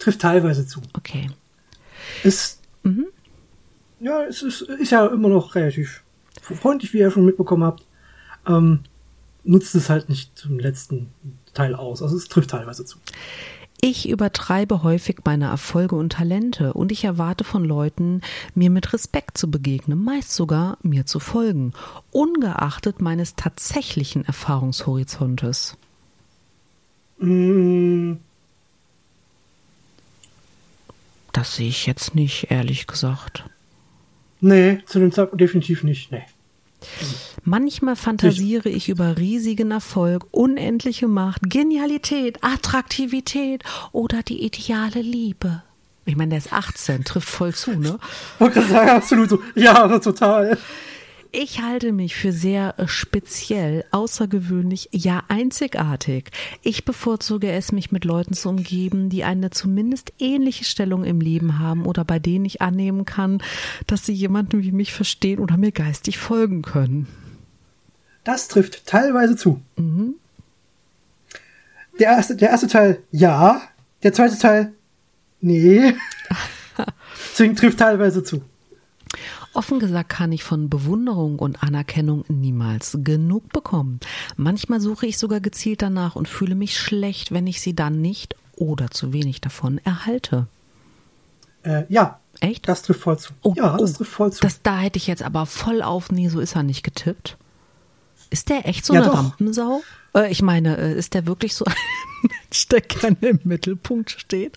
[0.00, 0.82] trifft teilweise zu.
[0.94, 1.30] Okay.
[2.24, 3.06] Ist, mhm.
[4.00, 6.02] ja, es ist, ist ja immer noch relativ
[6.40, 7.84] freundlich, wie ihr schon mitbekommen habt.
[8.48, 8.80] Ähm,
[9.44, 11.08] nutzt es halt nicht zum letzten
[11.52, 12.02] Teil aus.
[12.02, 12.98] Also es trifft teilweise zu.
[13.80, 18.22] Ich übertreibe häufig meine Erfolge und Talente und ich erwarte von Leuten,
[18.54, 21.74] mir mit Respekt zu begegnen, meist sogar mir zu folgen,
[22.10, 25.76] ungeachtet meines tatsächlichen Erfahrungshorizontes.
[27.18, 28.14] Mm.
[31.32, 33.44] Das sehe ich jetzt nicht, ehrlich gesagt.
[34.40, 36.24] Nee, zu dem Zeitpunkt definitiv nicht, nee.
[37.44, 45.62] Manchmal fantasiere ich über riesigen Erfolg, unendliche Macht, Genialität, Attraktivität oder die ideale Liebe.
[46.06, 47.98] Ich meine, der ist 18, trifft voll zu, ne?
[48.38, 49.42] Ich sagen, absolut so.
[49.54, 50.58] Ja, total.
[51.36, 56.30] Ich halte mich für sehr äh, speziell, außergewöhnlich, ja einzigartig.
[56.62, 61.58] Ich bevorzuge es, mich mit Leuten zu umgeben, die eine zumindest ähnliche Stellung im Leben
[61.58, 63.42] haben oder bei denen ich annehmen kann,
[63.88, 67.08] dass sie jemanden wie mich verstehen oder mir geistig folgen können.
[68.22, 69.60] Das trifft teilweise zu.
[69.74, 70.14] Mhm.
[71.98, 73.60] Der, erste, der erste Teil ja,
[74.04, 74.72] der zweite Teil
[75.40, 75.94] nee.
[77.32, 78.40] Deswegen trifft teilweise zu.
[79.54, 84.00] Offen gesagt kann ich von Bewunderung und Anerkennung niemals genug bekommen.
[84.36, 88.36] Manchmal suche ich sogar gezielt danach und fühle mich schlecht, wenn ich sie dann nicht
[88.56, 90.46] oder zu wenig davon erhalte.
[91.62, 92.20] Äh, ja.
[92.40, 92.68] Echt?
[92.68, 93.32] Das trifft voll zu.
[93.42, 94.40] Oh, ja, das oh, trifft voll zu.
[94.40, 97.36] Das, da hätte ich jetzt aber voll auf, nee, so ist er nicht getippt.
[98.30, 99.18] Ist der echt so ja, eine doch.
[99.18, 99.82] Rampensau?
[100.14, 101.74] Äh, ich meine, äh, ist der wirklich so ein
[102.22, 104.56] Mensch, der gerne im Mittelpunkt steht?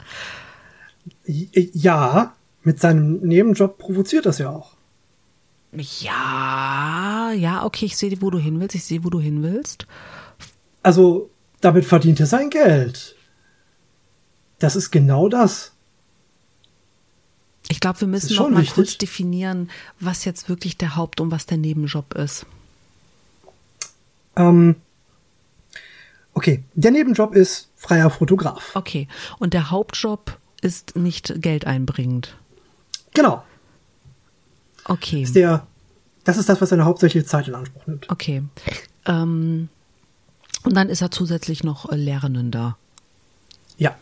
[1.25, 2.33] Ja,
[2.63, 4.76] mit seinem Nebenjob provoziert das ja auch.
[5.71, 8.75] Ja, ja, okay, ich sehe, wo du hin willst.
[8.75, 9.85] Ich sehe, wo du hin willst.
[10.81, 11.29] Also,
[11.61, 13.15] damit verdient er sein Geld.
[14.59, 15.73] Das ist genau das.
[17.69, 18.75] Ich glaube, wir müssen noch mal wichtig.
[18.75, 22.45] kurz definieren, was jetzt wirklich der Haupt- und was der Nebenjob ist.
[24.37, 24.75] Ähm,
[26.33, 28.75] okay, der Nebenjob ist freier Fotograf.
[28.75, 29.07] Okay,
[29.39, 32.37] und der Hauptjob ist nicht geldeinbringend.
[33.13, 33.43] Genau.
[34.87, 35.23] Okay.
[35.23, 35.65] Ist der,
[36.23, 38.09] das ist das, was seine hauptsächliche Zeit in Anspruch nimmt.
[38.09, 38.43] Okay.
[39.05, 39.69] Ähm,
[40.63, 42.51] und dann ist er zusätzlich noch äh, Lehrenden
[43.77, 43.95] Ja.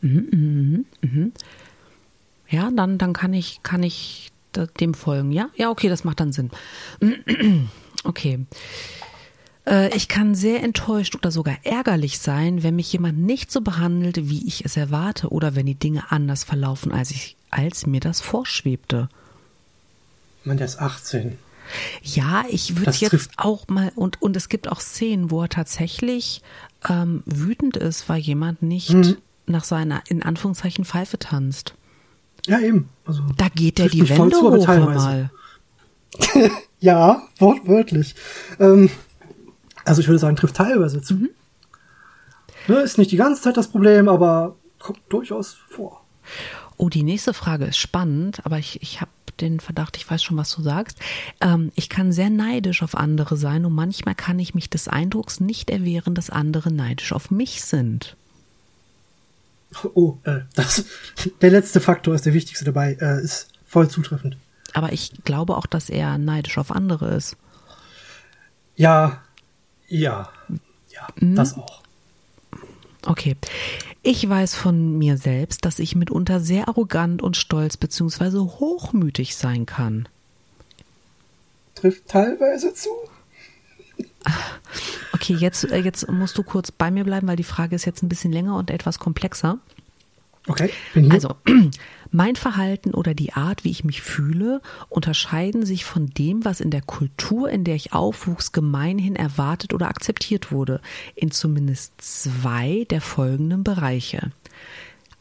[0.00, 1.32] Mhm, mhm, mhm.
[2.48, 4.32] Ja, dann, dann kann ich, kann ich
[4.80, 5.32] dem folgen.
[5.32, 6.50] Ja, ja, okay, das macht dann Sinn.
[8.06, 8.44] Okay.
[9.66, 14.28] Äh, ich kann sehr enttäuscht oder sogar ärgerlich sein, wenn mich jemand nicht so behandelt,
[14.28, 18.20] wie ich es erwarte, oder wenn die Dinge anders verlaufen, als, ich, als mir das
[18.20, 19.08] vorschwebte.
[20.44, 21.38] Man, der ist 18.
[22.02, 26.42] Ja, ich würde jetzt auch mal, und, und es gibt auch Szenen, wo er tatsächlich
[26.88, 29.16] ähm, wütend ist, weil jemand nicht Mhm.
[29.46, 31.74] nach seiner, in Anführungszeichen, Pfeife tanzt.
[32.46, 32.90] Ja, eben.
[33.06, 35.30] Also, Da geht er die Wände zu, hoch, mal.
[36.80, 38.14] Ja, wortwörtlich.
[38.60, 38.90] Ähm,
[39.86, 41.14] also ich würde sagen, trifft teilweise zu.
[41.14, 41.30] Mhm.
[42.68, 46.04] Ne, ist nicht die ganze Zeit das Problem, aber kommt durchaus vor.
[46.76, 50.36] Oh, die nächste Frage ist spannend, aber ich, ich habe den Verdacht, ich weiß schon,
[50.36, 50.98] was du sagst.
[51.40, 55.40] Ähm, ich kann sehr neidisch auf andere sein und manchmal kann ich mich des Eindrucks
[55.40, 58.16] nicht erwehren, dass andere neidisch auf mich sind.
[59.94, 60.84] Oh, äh, das,
[61.40, 64.36] der letzte Faktor ist der wichtigste dabei, äh, ist voll zutreffend.
[64.72, 67.36] Aber ich glaube auch, dass er neidisch auf andere ist.
[68.76, 69.22] Ja,
[69.88, 70.30] ja,
[70.90, 71.36] ja, Mhm.
[71.36, 71.83] das auch.
[73.06, 73.36] Okay.
[74.02, 78.38] Ich weiß von mir selbst, dass ich mitunter sehr arrogant und stolz bzw.
[78.38, 80.08] hochmütig sein kann.
[81.74, 82.90] Trifft teilweise zu.
[85.12, 88.02] Okay, jetzt, äh, jetzt musst du kurz bei mir bleiben, weil die Frage ist jetzt
[88.02, 89.58] ein bisschen länger und etwas komplexer.
[90.46, 90.70] Okay.
[91.10, 91.36] Also,
[92.10, 96.70] mein Verhalten oder die Art, wie ich mich fühle, unterscheiden sich von dem, was in
[96.70, 100.80] der Kultur, in der ich aufwuchs, gemeinhin erwartet oder akzeptiert wurde,
[101.14, 104.32] in zumindest zwei der folgenden Bereiche.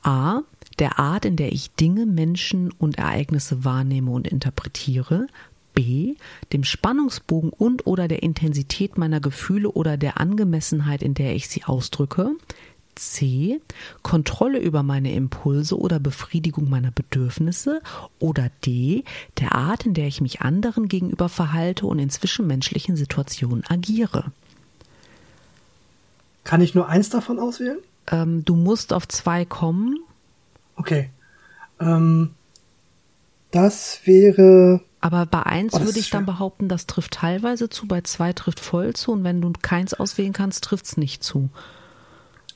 [0.01, 0.41] A.
[0.79, 5.27] Der Art, in der ich Dinge, Menschen und Ereignisse wahrnehme und interpretiere.
[5.73, 6.15] B.
[6.51, 11.63] Dem Spannungsbogen und oder der Intensität meiner Gefühle oder der Angemessenheit, in der ich sie
[11.63, 12.31] ausdrücke.
[12.95, 13.61] C.
[14.01, 17.81] Kontrolle über meine Impulse oder Befriedigung meiner Bedürfnisse.
[18.19, 19.03] Oder D.
[19.39, 24.31] Der Art, in der ich mich anderen gegenüber verhalte und in zwischenmenschlichen Situationen agiere.
[26.43, 27.79] Kann ich nur eins davon auswählen?
[28.11, 29.97] Ähm, du musst auf zwei kommen.
[30.75, 31.09] Okay.
[31.79, 32.31] Ähm,
[33.51, 34.81] das wäre.
[34.99, 38.59] Aber bei eins Oh, würde ich dann behaupten, das trifft teilweise zu, bei zwei trifft
[38.59, 41.49] voll zu und wenn du keins auswählen kannst, trifft es nicht zu.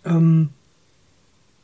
[0.08, 0.50] Ähm,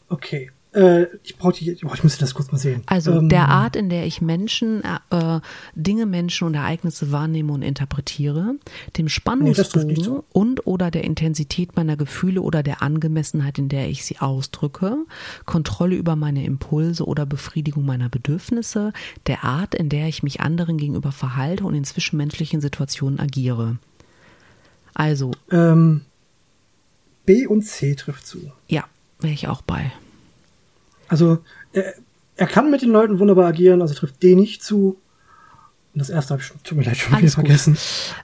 [0.10, 0.52] okay.
[0.74, 1.78] Äh, ich brauche die.
[1.86, 2.82] Oh, ich müsste das kurz mal sehen.
[2.88, 5.40] Also ähm, der Art, in der ich Menschen, äh,
[5.76, 8.56] Dinge, Menschen und Ereignisse wahrnehme und interpretiere,
[8.98, 10.24] dem Spannungsbogen zu.
[10.32, 14.98] und oder der Intensität meiner Gefühle oder der Angemessenheit, in der ich sie ausdrücke,
[15.46, 18.94] Kontrolle über meine Impulse oder Befriedigung meiner Bedürfnisse,
[19.28, 23.78] der Art, in der ich mich anderen gegenüber verhalte und in zwischenmenschlichen Situationen agiere.
[24.96, 26.02] Also, Ähm,
[27.26, 28.52] B und C trifft zu.
[28.68, 28.86] ja,
[29.20, 29.92] wäre ich auch bei.
[31.08, 31.40] Also
[31.72, 31.94] er,
[32.36, 35.00] er kann mit den Leuten wunderbar agieren, also trifft D nicht zu.
[35.96, 37.32] Das erste habe ich schon, tut mir leid, schon wieder gut.
[37.32, 37.78] vergessen.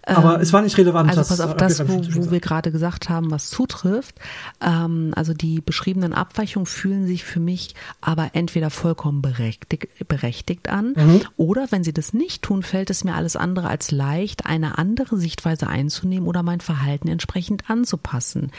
[0.03, 1.09] Aber Ähm, es war nicht relevant.
[1.09, 4.15] Also pass auf, das, wo, wo wir gerade gesagt haben, was zutrifft.
[4.59, 10.93] Ähm, also die beschriebenen Abweichungen fühlen sich für mich aber entweder vollkommen berechtigt, berechtigt an
[10.95, 11.21] Mhm.
[11.37, 15.17] oder wenn sie das nicht tun, fällt es mir alles andere als leicht, eine andere
[15.17, 18.51] Sichtweise einzunehmen oder mein Verhalten entsprechend anzupassen.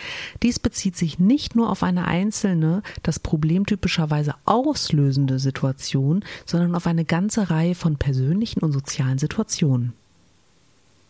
[0.45, 6.87] Dies bezieht sich nicht nur auf eine einzelne, das Problem typischerweise auslösende Situation, sondern auf
[6.87, 9.93] eine ganze Reihe von persönlichen und sozialen Situationen.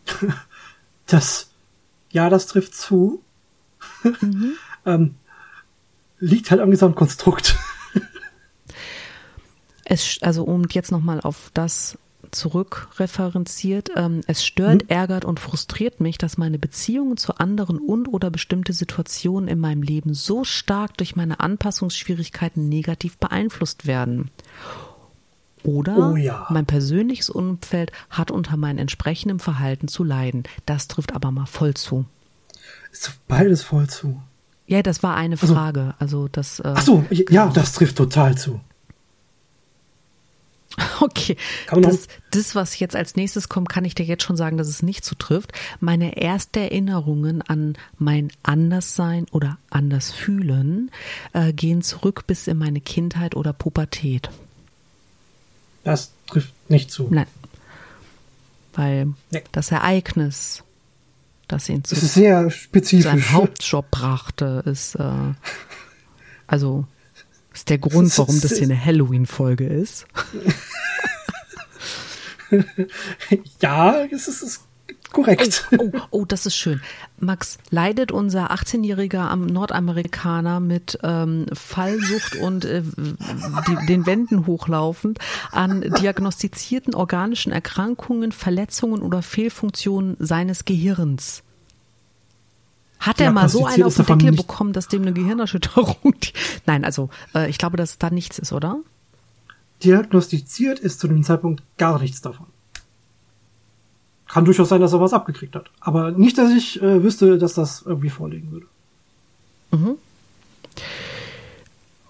[1.07, 1.49] Das,
[2.11, 3.21] ja, das trifft zu.
[4.03, 4.53] Mhm.
[4.85, 5.15] ähm,
[6.19, 7.57] liegt halt am Gesamtkonstrukt.
[9.83, 11.97] Es, also um jetzt nochmal auf das
[12.31, 18.29] zurückreferenziert, ähm, es stört, ärgert und frustriert mich, dass meine Beziehungen zu anderen und oder
[18.29, 24.31] bestimmte Situationen in meinem Leben so stark durch meine Anpassungsschwierigkeiten negativ beeinflusst werden.
[25.63, 26.47] Oder Oh ja.
[26.49, 30.43] mein persönliches Umfeld hat unter meinem entsprechenden Verhalten zu leiden.
[30.65, 32.05] Das trifft aber mal voll zu.
[32.93, 34.21] Trifft beides voll zu.
[34.67, 35.95] Ja, das war eine Also- Frage.
[35.99, 36.59] Also das.
[36.59, 37.49] Äh, Ach so, ja, genau.
[37.49, 38.59] das trifft total zu.
[41.01, 41.35] Okay,
[41.81, 44.81] das, das, was jetzt als nächstes kommt, kann ich dir jetzt schon sagen, dass es
[44.83, 45.51] nicht zutrifft.
[45.79, 50.89] Meine erste Erinnerungen an mein Anderssein oder Andersfühlen
[51.33, 54.29] äh, gehen zurück bis in meine Kindheit oder Pubertät.
[55.83, 57.07] Das trifft nicht zu.
[57.09, 57.27] Nein,
[58.73, 59.43] weil Nee.
[59.51, 60.63] das Ereignis,
[61.47, 63.31] das ihn zu seinem.
[63.31, 65.33] Hauptjob brachte, ist äh,
[66.47, 66.85] also
[67.53, 70.05] ist der Grund, warum das hier eine Halloween-Folge ist.
[73.61, 74.61] ja, es ist, es ist
[75.11, 75.67] korrekt.
[75.77, 76.81] Oh, oh, das ist schön.
[77.19, 85.19] Max, leidet unser 18-jähriger Am- Nordamerikaner mit ähm, Fallsucht und äh, die, den Wänden hochlaufend
[85.51, 91.43] an diagnostizierten organischen Erkrankungen, Verletzungen oder Fehlfunktionen seines Gehirns?
[92.99, 96.15] Hat er mal so einen auf den Deckel bekommen, dass dem eine Gehirnerschütterung...
[96.67, 98.79] Nein, also äh, ich glaube, dass da nichts ist, oder?
[99.83, 102.45] Diagnostiziert ist zu dem Zeitpunkt gar nichts davon.
[104.31, 105.69] Kann durchaus sein, dass er was abgekriegt hat.
[105.81, 108.65] Aber nicht, dass ich äh, wüsste, dass das irgendwie vorliegen würde.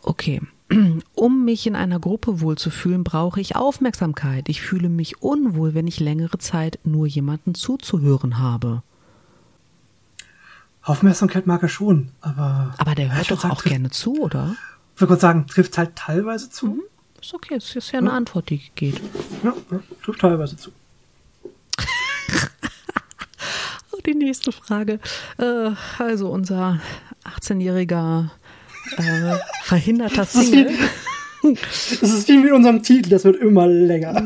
[0.03, 0.41] Okay.
[1.15, 4.47] Um mich in einer Gruppe wohlzufühlen, brauche ich Aufmerksamkeit.
[4.49, 8.81] Ich fühle mich unwohl, wenn ich längere Zeit nur jemanden zuzuhören habe.
[10.83, 12.73] Aufmerksamkeit mag er schon, aber.
[12.77, 14.55] Aber der hört doch sagen, auch trifft- gerne zu, oder?
[14.95, 16.81] Ich würde kurz sagen, trifft halt teilweise zu.
[17.21, 18.99] Ist okay, das ist ja eine Antwort, die geht.
[19.43, 20.71] Ja, ja, trifft teilweise zu.
[23.90, 24.99] Oh, Die nächste Frage.
[25.37, 26.79] Äh, also unser
[27.39, 28.29] 18-jähriger
[28.97, 30.73] äh, verhinderter ist wie- Single.
[32.01, 34.23] Das ist wie mit unserem Titel, das wird immer länger.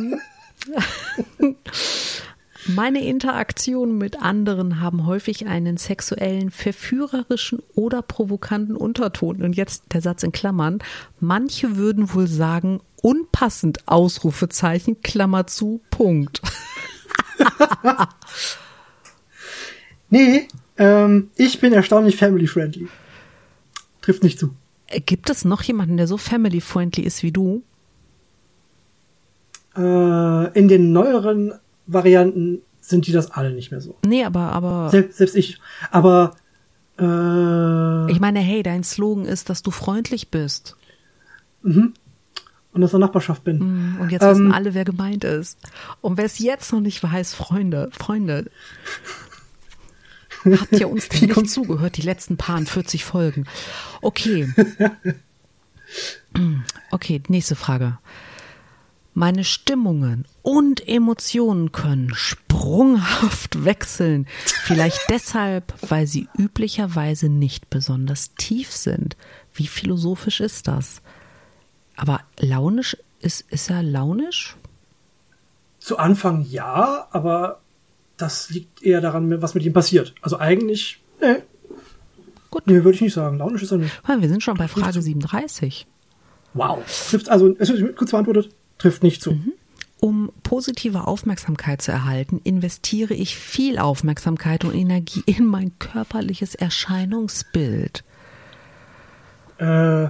[2.68, 9.42] Meine Interaktionen mit anderen haben häufig einen sexuellen, verführerischen oder provokanten Unterton.
[9.44, 10.80] Und jetzt der Satz in Klammern.
[11.22, 16.42] Manche würden wohl sagen, unpassend, Ausrufezeichen, Klammer zu, Punkt.
[20.16, 20.48] Nee,
[20.78, 22.88] ähm, ich bin erstaunlich family-friendly.
[24.02, 24.52] Trifft nicht zu.
[24.88, 27.64] Äh, Gibt es noch jemanden, der so family-friendly ist wie du?
[29.76, 31.54] Äh, in den neueren
[31.86, 33.96] Varianten sind die das alle nicht mehr so.
[34.06, 35.60] Nee, aber, aber Selbst, selbst ich.
[35.92, 36.36] Aber
[36.98, 40.78] äh, ich meine, hey, dein Slogan ist, dass du freundlich bist.
[41.64, 43.98] und aus der Nachbarschaft bin.
[44.00, 45.58] Und jetzt Ähm, wissen alle, wer gemeint ist.
[46.02, 48.46] Und wer es jetzt noch nicht weiß, Freunde, Freunde,
[50.46, 53.46] habt ihr uns nicht kommt- zugehört, die letzten paar 40 Folgen?
[54.02, 54.48] Okay.
[56.92, 57.98] Okay, nächste Frage.
[59.14, 64.28] Meine Stimmungen und Emotionen können sprunghaft wechseln.
[64.46, 69.16] Vielleicht deshalb, weil sie üblicherweise nicht besonders tief sind.
[69.54, 71.02] Wie philosophisch ist das?
[71.96, 74.58] Aber launisch, ist, ist er launisch?
[75.80, 77.62] Zu Anfang ja, aber
[78.18, 80.14] das liegt eher daran, was mit ihm passiert.
[80.22, 81.38] Also eigentlich, nee.
[82.50, 82.68] Gut.
[82.68, 83.38] Nee, würde ich nicht sagen.
[83.38, 84.02] Launisch ist er nicht.
[84.08, 85.88] Wir sind schon bei Frage 37.
[86.54, 86.80] Wow.
[87.10, 89.38] Trifft, also, es wird kurz beantwortet, trifft nicht zu.
[90.00, 98.06] Um positive Aufmerksamkeit zu erhalten, investiere ich viel Aufmerksamkeit und Energie in mein körperliches Erscheinungsbild.
[99.58, 100.06] Äh,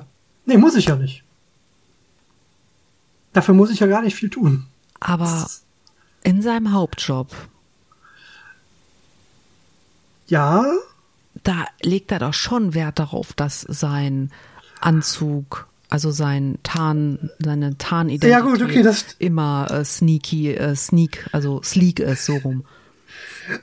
[0.45, 1.23] nee, muss ich ja nicht.
[3.33, 4.67] Dafür muss ich ja gar nicht viel tun.
[4.99, 5.47] Aber
[6.23, 7.35] in seinem Hauptjob,
[10.27, 10.65] Ja,
[11.43, 14.31] da legt er doch schon Wert darauf, dass sein
[14.81, 21.27] Anzug, also sein Tarn, seine Tarnidentität Ja, gut, okay, das- immer äh, sneaky, äh, sneak,
[21.31, 22.63] also sleek ist, so rum.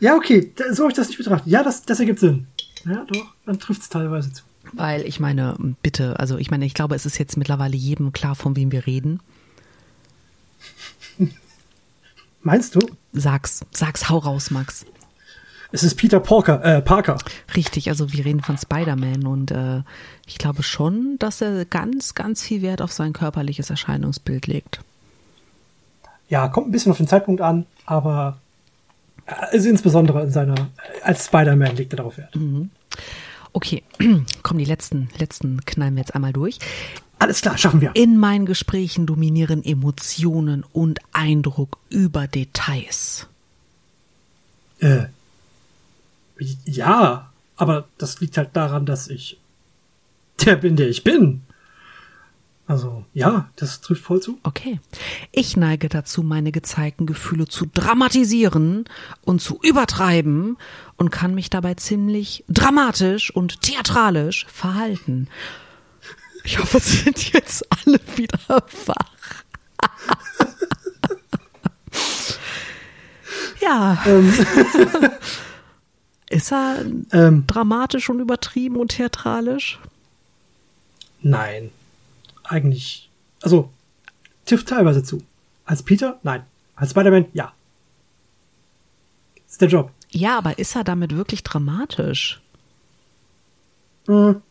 [0.01, 1.49] ja, okay, so habe ich das nicht betrachtet.
[1.51, 2.47] Ja, das, das ergibt Sinn.
[2.85, 4.43] Ja, doch, dann trifft es teilweise zu.
[4.73, 8.35] Weil ich meine, bitte, also ich meine, ich glaube, es ist jetzt mittlerweile jedem klar,
[8.35, 9.21] von wem wir reden.
[12.43, 12.81] Meinst du?
[13.13, 14.85] Sag's, sag's, hau raus, Max.
[15.73, 17.17] Es ist Peter Parker, äh, Parker.
[17.57, 19.83] Richtig, also wir reden von Spider-Man und äh,
[20.27, 24.81] ich glaube schon, dass er ganz, ganz viel Wert auf sein körperliches Erscheinungsbild legt.
[26.29, 28.39] Ja, kommt ein bisschen auf den Zeitpunkt an, aber
[29.27, 30.69] äh, also insbesondere in seiner,
[31.03, 32.37] als Spider-Man legt er darauf Wert.
[33.55, 33.83] Okay,
[34.43, 36.59] komm, die letzten, letzten knallen wir jetzt einmal durch.
[37.19, 37.93] Alles klar, schaffen wir.
[37.95, 43.29] In meinen Gesprächen dominieren Emotionen und Eindruck über Details.
[44.81, 45.05] Äh,
[46.65, 49.39] ja, aber das liegt halt daran, dass ich
[50.45, 51.43] der bin, der ich bin.
[52.67, 54.39] Also, ja, das trifft voll zu.
[54.45, 54.81] Okay.
[55.31, 58.85] Ich neige dazu, meine gezeigten Gefühle zu dramatisieren
[59.23, 60.57] und zu übertreiben
[60.97, 65.29] und kann mich dabei ziemlich dramatisch und theatralisch verhalten.
[66.45, 69.45] Ich hoffe, es sind jetzt alle wieder wach.
[73.61, 74.03] ja.
[76.33, 79.79] Ist er Ähm, dramatisch und übertrieben und theatralisch?
[81.21, 81.71] nein.
[82.45, 83.09] Eigentlich,
[83.43, 83.71] also,
[84.45, 85.23] trifft teilweise zu.
[85.65, 86.19] Als Peter?
[86.25, 86.43] Nein.
[86.75, 87.27] Als Spider-Man?
[87.35, 87.53] Ja.
[89.49, 89.91] Ist der Job.
[90.11, 92.41] Ja, aber ist er damit wirklich dramatisch?
[94.07, 94.43] Wenn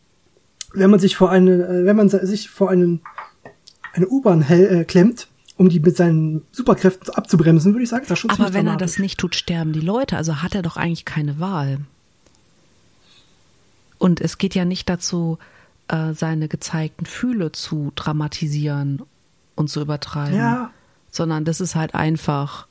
[0.90, 3.02] man sich vor eine, äh, wenn man sich vor einen,
[3.92, 8.10] eine U-Bahn hell- äh, klemmt, um die mit seinen Superkräften abzubremsen, würde ich sagen, ist
[8.10, 10.16] das schon Aber wenn er das nicht tut, sterben die Leute.
[10.16, 11.78] Also hat er doch eigentlich keine Wahl.
[13.98, 15.38] Und es geht ja nicht dazu,
[15.88, 19.02] äh, seine gezeigten Fühle zu dramatisieren
[19.54, 20.36] und zu übertreiben.
[20.36, 20.70] Ja.
[21.10, 22.66] Sondern das ist halt einfach.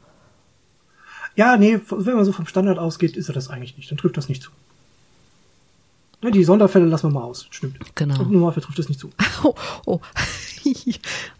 [1.36, 3.90] Ja, nee, wenn man so vom Standard ausgeht, ist er das eigentlich nicht.
[3.90, 4.52] Dann trifft das nicht zu.
[6.22, 7.48] Ja, die Sonderfälle lassen wir mal aus.
[7.50, 7.78] Stimmt.
[7.96, 8.20] Genau.
[8.20, 9.12] Und Normalfall trifft das nicht zu.
[9.44, 9.56] Oh,
[9.86, 10.00] oh.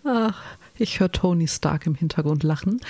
[0.04, 0.34] Ach,
[0.82, 2.82] Ich höre Tony Stark im Hintergrund lachen.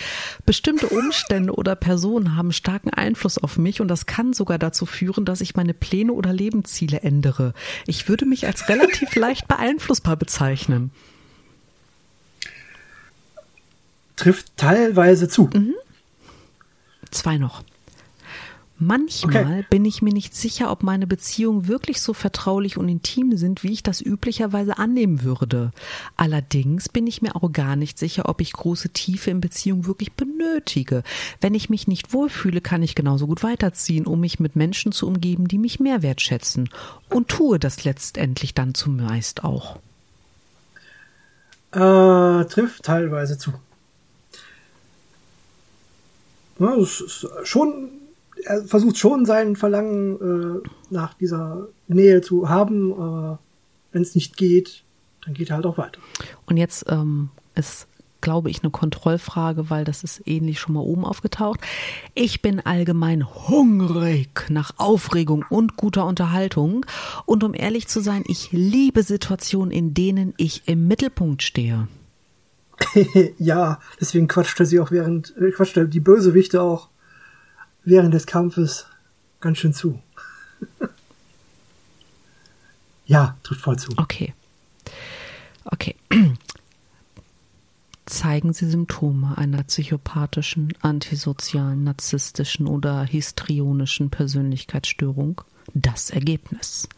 [0.45, 5.25] Bestimmte Umstände oder Personen haben starken Einfluss auf mich und das kann sogar dazu führen,
[5.25, 7.53] dass ich meine Pläne oder Lebensziele ändere.
[7.85, 10.91] Ich würde mich als relativ leicht beeinflussbar bezeichnen.
[14.15, 15.49] Trifft teilweise zu.
[15.53, 15.73] Mhm.
[17.09, 17.63] Zwei noch.
[18.83, 19.65] Manchmal okay.
[19.69, 23.73] bin ich mir nicht sicher, ob meine Beziehungen wirklich so vertraulich und intim sind, wie
[23.73, 25.71] ich das üblicherweise annehmen würde.
[26.17, 30.13] Allerdings bin ich mir auch gar nicht sicher, ob ich große Tiefe in Beziehungen wirklich
[30.13, 31.03] benötige.
[31.41, 35.05] Wenn ich mich nicht wohlfühle, kann ich genauso gut weiterziehen, um mich mit Menschen zu
[35.05, 36.67] umgeben, die mich mehr wertschätzen.
[37.07, 39.75] Und tue das letztendlich dann zumeist auch.
[41.71, 43.53] Äh, trifft teilweise zu.
[46.57, 48.00] Ja, das ist schon
[48.45, 53.39] er versucht schon sein Verlangen äh, nach dieser Nähe zu haben, aber
[53.91, 54.83] wenn es nicht geht,
[55.25, 55.99] dann geht er halt auch weiter.
[56.45, 57.87] Und jetzt ähm, ist,
[58.21, 61.59] glaube ich, eine Kontrollfrage, weil das ist ähnlich schon mal oben aufgetaucht.
[62.13, 66.85] Ich bin allgemein hungrig nach Aufregung und guter Unterhaltung.
[67.25, 71.87] Und um ehrlich zu sein, ich liebe Situationen, in denen ich im Mittelpunkt stehe.
[73.37, 76.89] ja, deswegen quatscht er sie auch während, äh, quatscht er die Bösewichte auch
[77.83, 78.85] während des Kampfes
[79.39, 80.01] ganz schön zu.
[83.05, 83.91] ja, trifft voll zu.
[83.97, 84.33] Okay.
[85.65, 85.95] Okay.
[88.05, 95.41] Zeigen Sie Symptome einer psychopathischen, antisozialen, narzisstischen oder histrionischen Persönlichkeitsstörung?
[95.73, 96.89] Das Ergebnis.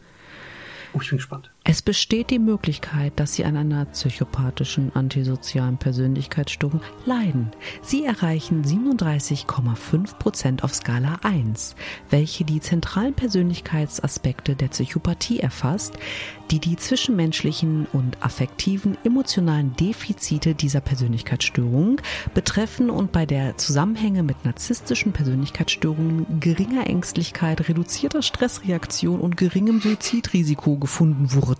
[0.92, 1.50] Oh, ich bin gespannt.
[1.66, 7.52] Es besteht die Möglichkeit, dass Sie an einer psychopathischen, antisozialen Persönlichkeitsstörung leiden.
[7.80, 11.74] Sie erreichen 37,5 Prozent auf Skala 1,
[12.10, 15.94] welche die zentralen Persönlichkeitsaspekte der Psychopathie erfasst,
[16.50, 22.02] die die zwischenmenschlichen und affektiven emotionalen Defizite dieser Persönlichkeitsstörung
[22.34, 30.76] betreffen und bei der Zusammenhänge mit narzisstischen Persönlichkeitsstörungen geringer Ängstlichkeit, reduzierter Stressreaktion und geringem Suizidrisiko
[30.76, 31.53] gefunden wurden.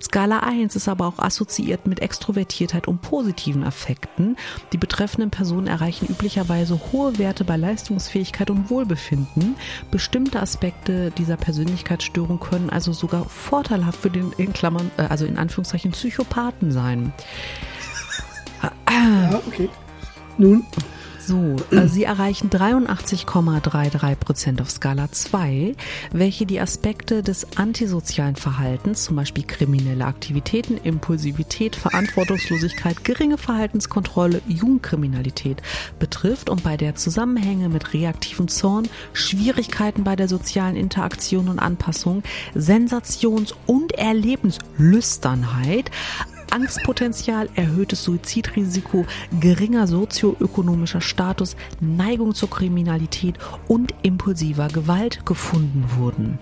[0.00, 4.36] Skala 1 ist aber auch assoziiert mit Extrovertiertheit und positiven Affekten.
[4.72, 9.56] Die betreffenden Personen erreichen üblicherweise hohe Werte bei Leistungsfähigkeit und Wohlbefinden.
[9.90, 15.38] Bestimmte Aspekte dieser Persönlichkeitsstörung können also sogar vorteilhaft für den, in Klammern, äh, also in
[15.38, 17.12] Anführungszeichen, Psychopathen sein.
[18.62, 19.68] Ja, okay.
[20.38, 20.64] Nun.
[21.26, 25.74] So, äh, Sie erreichen 83,33 Prozent auf Skala 2,
[26.12, 35.62] welche die Aspekte des antisozialen Verhaltens, zum Beispiel kriminelle Aktivitäten, Impulsivität, Verantwortungslosigkeit, geringe Verhaltenskontrolle, Jugendkriminalität
[35.98, 42.22] betrifft und bei der Zusammenhänge mit reaktivem Zorn, Schwierigkeiten bei der sozialen Interaktion und Anpassung,
[42.54, 45.90] Sensations- und Erlebenslüsternheit,
[46.50, 49.06] Angstpotenzial, erhöhtes Suizidrisiko,
[49.40, 53.36] geringer sozioökonomischer Status, Neigung zur Kriminalität
[53.68, 56.38] und impulsiver Gewalt gefunden wurden.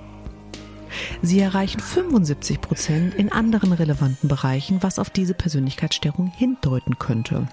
[1.22, 7.48] Sie erreichen 75 Prozent in anderen relevanten Bereichen, was auf diese Persönlichkeitsstörung hindeuten könnte.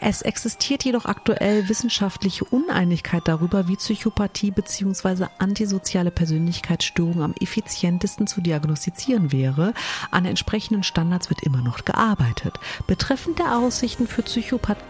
[0.00, 5.26] Es existiert jedoch aktuell wissenschaftliche Uneinigkeit darüber, wie Psychopathie bzw.
[5.38, 9.72] antisoziale Persönlichkeitsstörung am effizientesten zu diagnostizieren wäre.
[10.10, 12.54] An entsprechenden Standards wird immer noch gearbeitet.
[12.86, 14.82] Betreffend der Aussichten für Psychopathie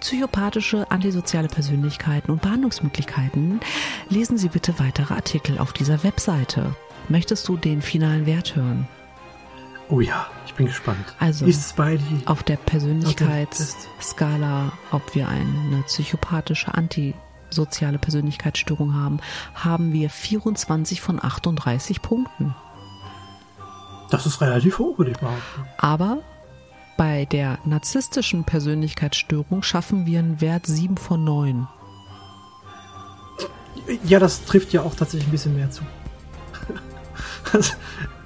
[0.00, 3.60] psychopathische antisoziale Persönlichkeiten und Behandlungsmöglichkeiten,
[4.08, 6.76] lesen Sie bitte weitere Artikel auf dieser Webseite.
[7.08, 8.86] Möchtest du den finalen Wert hören?
[9.88, 11.14] Oh ja, ich bin gespannt.
[11.18, 11.46] Also
[12.24, 19.20] auf der Persönlichkeitsskala, ob wir eine psychopathische antisoziale Persönlichkeitsstörung haben,
[19.54, 22.54] haben wir 24 von 38 Punkten.
[24.10, 25.66] Das ist relativ hoch, würde ich behaupten.
[25.78, 26.18] Aber
[26.96, 31.68] bei der narzisstischen Persönlichkeitsstörung schaffen wir einen Wert 7 von 9.
[34.04, 35.82] Ja, das trifft ja auch tatsächlich ein bisschen mehr zu.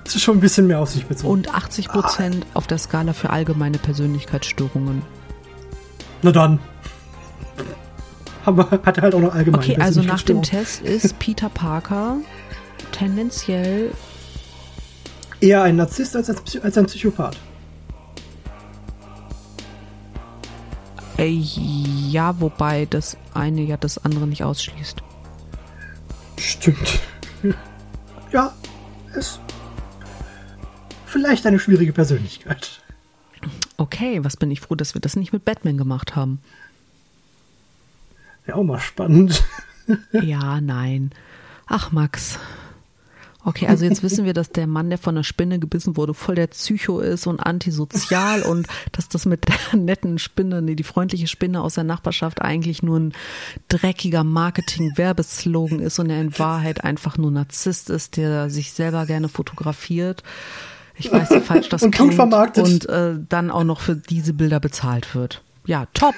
[0.09, 1.31] Das ist schon ein bisschen mehr auf sich bezogen.
[1.31, 2.57] Und 80 Prozent ah.
[2.57, 5.03] auf der Skala für allgemeine Persönlichkeitsstörungen.
[6.23, 6.61] Na dann.
[8.47, 12.17] Aber hat er halt auch noch allgemeine Okay, also nach dem Test ist Peter Parker
[12.91, 13.91] tendenziell
[15.43, 17.37] eher ein Narzisst als ein, als ein Psychopath.
[21.19, 25.03] Äh, ja, wobei das eine ja das andere nicht ausschließt.
[26.39, 27.01] Stimmt.
[28.31, 28.53] Ja,
[29.15, 29.41] es
[31.09, 32.81] vielleicht eine schwierige Persönlichkeit.
[33.77, 36.41] Okay, was bin ich froh, dass wir das nicht mit Batman gemacht haben.
[38.45, 39.45] Wäre auch mal spannend.
[40.13, 41.11] ja, nein.
[41.67, 42.39] Ach, Max.
[43.45, 46.35] Okay, also jetzt wissen wir, dass der Mann, der von einer Spinne gebissen wurde, voll
[46.35, 51.29] der Psycho ist und antisozial und dass das mit der netten Spinne, nee, die freundliche
[51.29, 53.13] Spinne aus der Nachbarschaft eigentlich nur ein
[53.69, 59.29] dreckiger Marketing-Werbeslogan ist und er in Wahrheit einfach nur Narzisst ist, der sich selber gerne
[59.29, 60.25] fotografiert.
[60.99, 62.65] Ich weiß, wie falsch das Und gut klingt vermarktet.
[62.65, 65.43] und äh, dann auch noch für diese Bilder bezahlt wird.
[65.67, 66.15] Ja, top,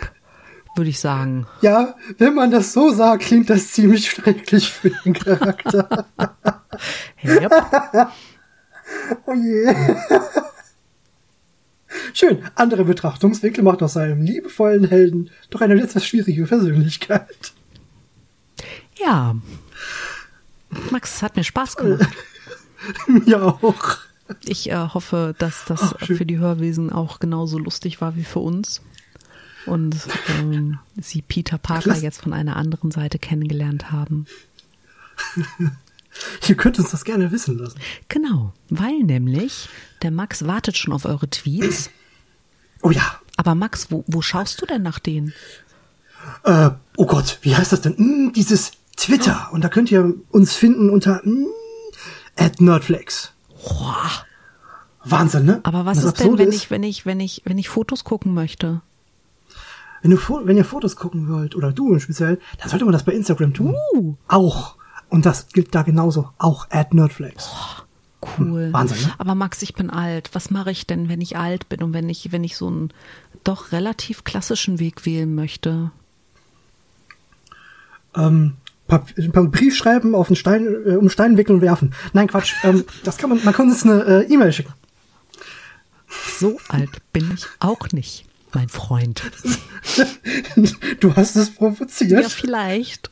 [0.76, 1.47] würde ich sagen.
[1.61, 6.07] Ja, wenn man das so sagt, klingt das ziemlich schrecklich für den Charakter.
[7.24, 7.53] Yep.
[9.26, 9.74] oh je.
[12.14, 12.39] Schön.
[12.55, 17.53] Andere Betrachtungswinkel macht aus seinem liebevollen Helden doch eine etwas schwierige Persönlichkeit.
[18.99, 19.35] Ja.
[20.91, 22.09] Max, es hat mir Spaß gemacht.
[23.07, 23.99] Mir auch.
[24.45, 28.41] Ich äh, hoffe, dass das Ach, für die Hörwesen auch genauso lustig war wie für
[28.41, 28.83] uns.
[29.66, 29.97] Und
[30.28, 32.03] ähm, sie Peter Parker Klasse.
[32.03, 34.26] jetzt von einer anderen Seite kennengelernt haben.
[36.49, 37.78] Ihr könnt uns das gerne wissen lassen.
[38.09, 39.68] Genau, weil nämlich
[40.03, 41.91] der Max wartet schon auf eure Tweets.
[42.83, 43.20] Oh ja.
[43.37, 45.35] Aber Max, wo, wo schaust du denn nach denen?
[46.45, 47.95] Äh, oh Gott, wie heißt das denn?
[47.99, 49.51] Hm, dieses Twitter.
[49.53, 51.47] Und da könnt ihr uns finden unter hm,
[52.37, 53.35] at Nerdflex.
[53.63, 54.25] Boah,
[55.05, 55.61] Wahnsinn, ne?
[55.63, 58.83] aber was ist denn, wenn ich, wenn ich, wenn ich, wenn ich Fotos gucken möchte?
[60.03, 63.05] Wenn, du, wenn ihr Fotos gucken wollt, oder du im Speziell, dann sollte man das
[63.05, 63.75] bei Instagram tun.
[63.95, 64.15] Uh.
[64.29, 64.77] Auch.
[65.09, 66.31] Und das gilt da genauso.
[66.39, 67.51] Auch at Nerdflex.
[68.39, 68.73] Cool.
[68.73, 69.15] Wahnsinn, ne?
[69.19, 70.31] Aber Max, ich bin alt.
[70.35, 72.93] Was mache ich denn, wenn ich alt bin und wenn ich, wenn ich so einen
[73.45, 75.91] doch relativ klassischen Weg wählen möchte?
[78.15, 78.57] Ähm,
[78.91, 81.95] Pap ein paar Brief schreiben, auf einen Stein, äh, um Stein wickeln und werfen.
[82.12, 82.53] Nein, Quatsch.
[82.64, 84.72] ähm, das kann man, man kann uns eine äh, E-Mail schicken.
[86.38, 89.22] So alt bin ich auch nicht, mein Freund.
[91.01, 92.30] du hast es Ja, provoziert.
[92.32, 93.11] vielleicht.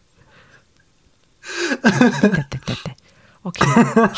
[3.44, 3.64] Okay,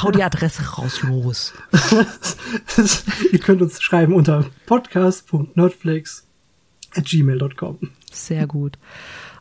[0.03, 1.53] hau die Adresse raus, los.
[3.33, 6.25] ihr könnt uns schreiben unter podcast.nerdflex
[6.97, 7.79] at gmail.com.
[8.11, 8.79] Sehr gut.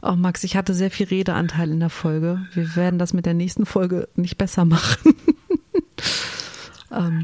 [0.01, 2.41] Oh, Max, ich hatte sehr viel Redeanteil in der Folge.
[2.53, 5.15] Wir werden das mit der nächsten Folge nicht besser machen.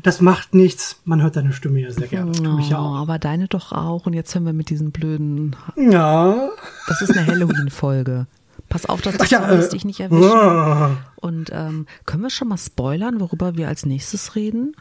[0.04, 0.98] Das macht nichts.
[1.06, 2.34] Man hört deine Stimme ja sehr gerne.
[2.34, 2.96] Tu ich ja Oh, auch.
[2.98, 4.06] aber deine doch auch.
[4.06, 5.56] Und jetzt hören wir mit diesen blöden.
[5.76, 6.50] Ja.
[6.88, 8.28] Das ist eine Halloween-Folge.
[8.70, 10.24] Pass auf, dass Ach ja, äh, dich nicht erwischen.
[10.38, 10.98] ah.
[11.16, 14.76] Und ähm, können wir schon mal spoilern, worüber wir als nächstes reden?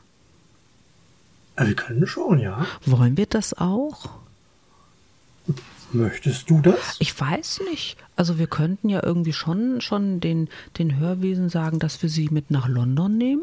[1.57, 2.67] Äh, Wir können schon, ja.
[2.85, 4.11] Wollen wir das auch?
[5.95, 6.97] Möchtest du das?
[6.99, 7.97] Ich weiß nicht.
[8.17, 12.51] Also wir könnten ja irgendwie schon, schon den, den Hörwesen sagen, dass wir sie mit
[12.51, 13.43] nach London nehmen.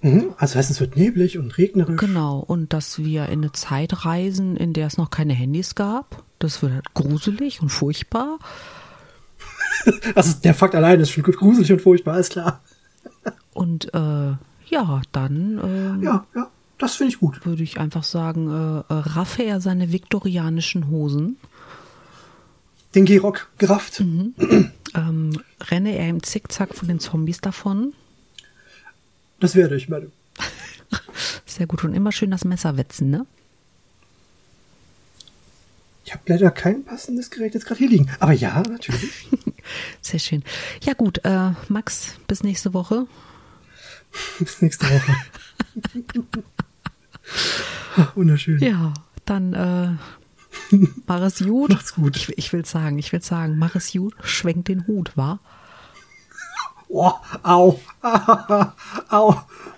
[0.00, 0.34] Mhm.
[0.36, 1.98] Also heißt, es wird neblig und regnerisch.
[1.98, 2.38] Genau.
[2.38, 6.22] Und dass wir in eine Zeit reisen, in der es noch keine Handys gab.
[6.38, 8.38] Das wird halt gruselig und furchtbar.
[10.14, 12.62] Also der Fakt allein ist schon gruselig und furchtbar, ist klar.
[13.52, 14.32] Und äh,
[14.66, 16.48] ja, dann ähm, Ja, ja,
[16.84, 17.44] das finde ich gut.
[17.46, 21.38] würde ich einfach sagen, äh, äh, raffe er seine viktorianischen Hosen,
[22.94, 24.00] Den Gehrock gerafft.
[24.94, 27.94] ähm, renne er im Zickzack von den Zombies davon.
[29.40, 30.12] Das werde ich, Madame.
[31.46, 31.84] Sehr gut.
[31.84, 33.26] Und immer schön das Messer wetzen, ne?
[36.04, 38.10] Ich habe leider kein passendes Gerät jetzt gerade hier liegen.
[38.20, 39.26] Aber ja, natürlich.
[40.02, 40.44] Sehr schön.
[40.82, 43.06] Ja gut, äh, Max, bis nächste Woche.
[44.38, 46.44] Bis nächste Woche.
[48.14, 48.58] Wunderschön.
[48.60, 48.92] Ja,
[49.24, 51.70] dann äh, mach es gut.
[51.70, 52.16] Macht's gut.
[52.16, 55.38] Ich, ich will sagen, ich will sagen, mach es gut, schwenk den Hut, wa?
[56.88, 57.12] Oh,
[57.42, 57.80] au.
[59.10, 59.34] au.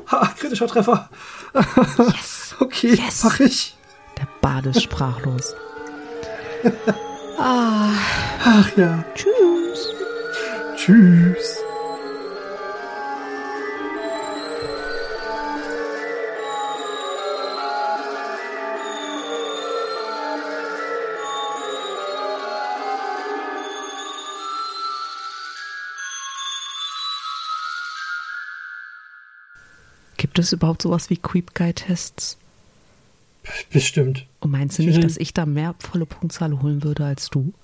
[0.38, 1.09] Kritischer Treffer.
[1.99, 2.55] Yes.
[2.61, 3.24] Okay, Yes.
[3.24, 3.76] mach ich.
[4.18, 5.55] Der Bade ist sprachlos.
[7.38, 9.05] Ach ja.
[9.14, 9.94] Tschüss.
[10.76, 11.59] Tschüss.
[30.37, 32.37] Gibt es überhaupt sowas wie Creep Guy Tests?
[33.72, 34.26] Bestimmt.
[34.41, 37.55] Und meinst du nicht, dass ich da mehr volle Punktzahl holen würde als du?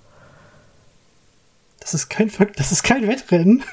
[1.79, 3.63] Das ist kein das ist kein Wettrennen.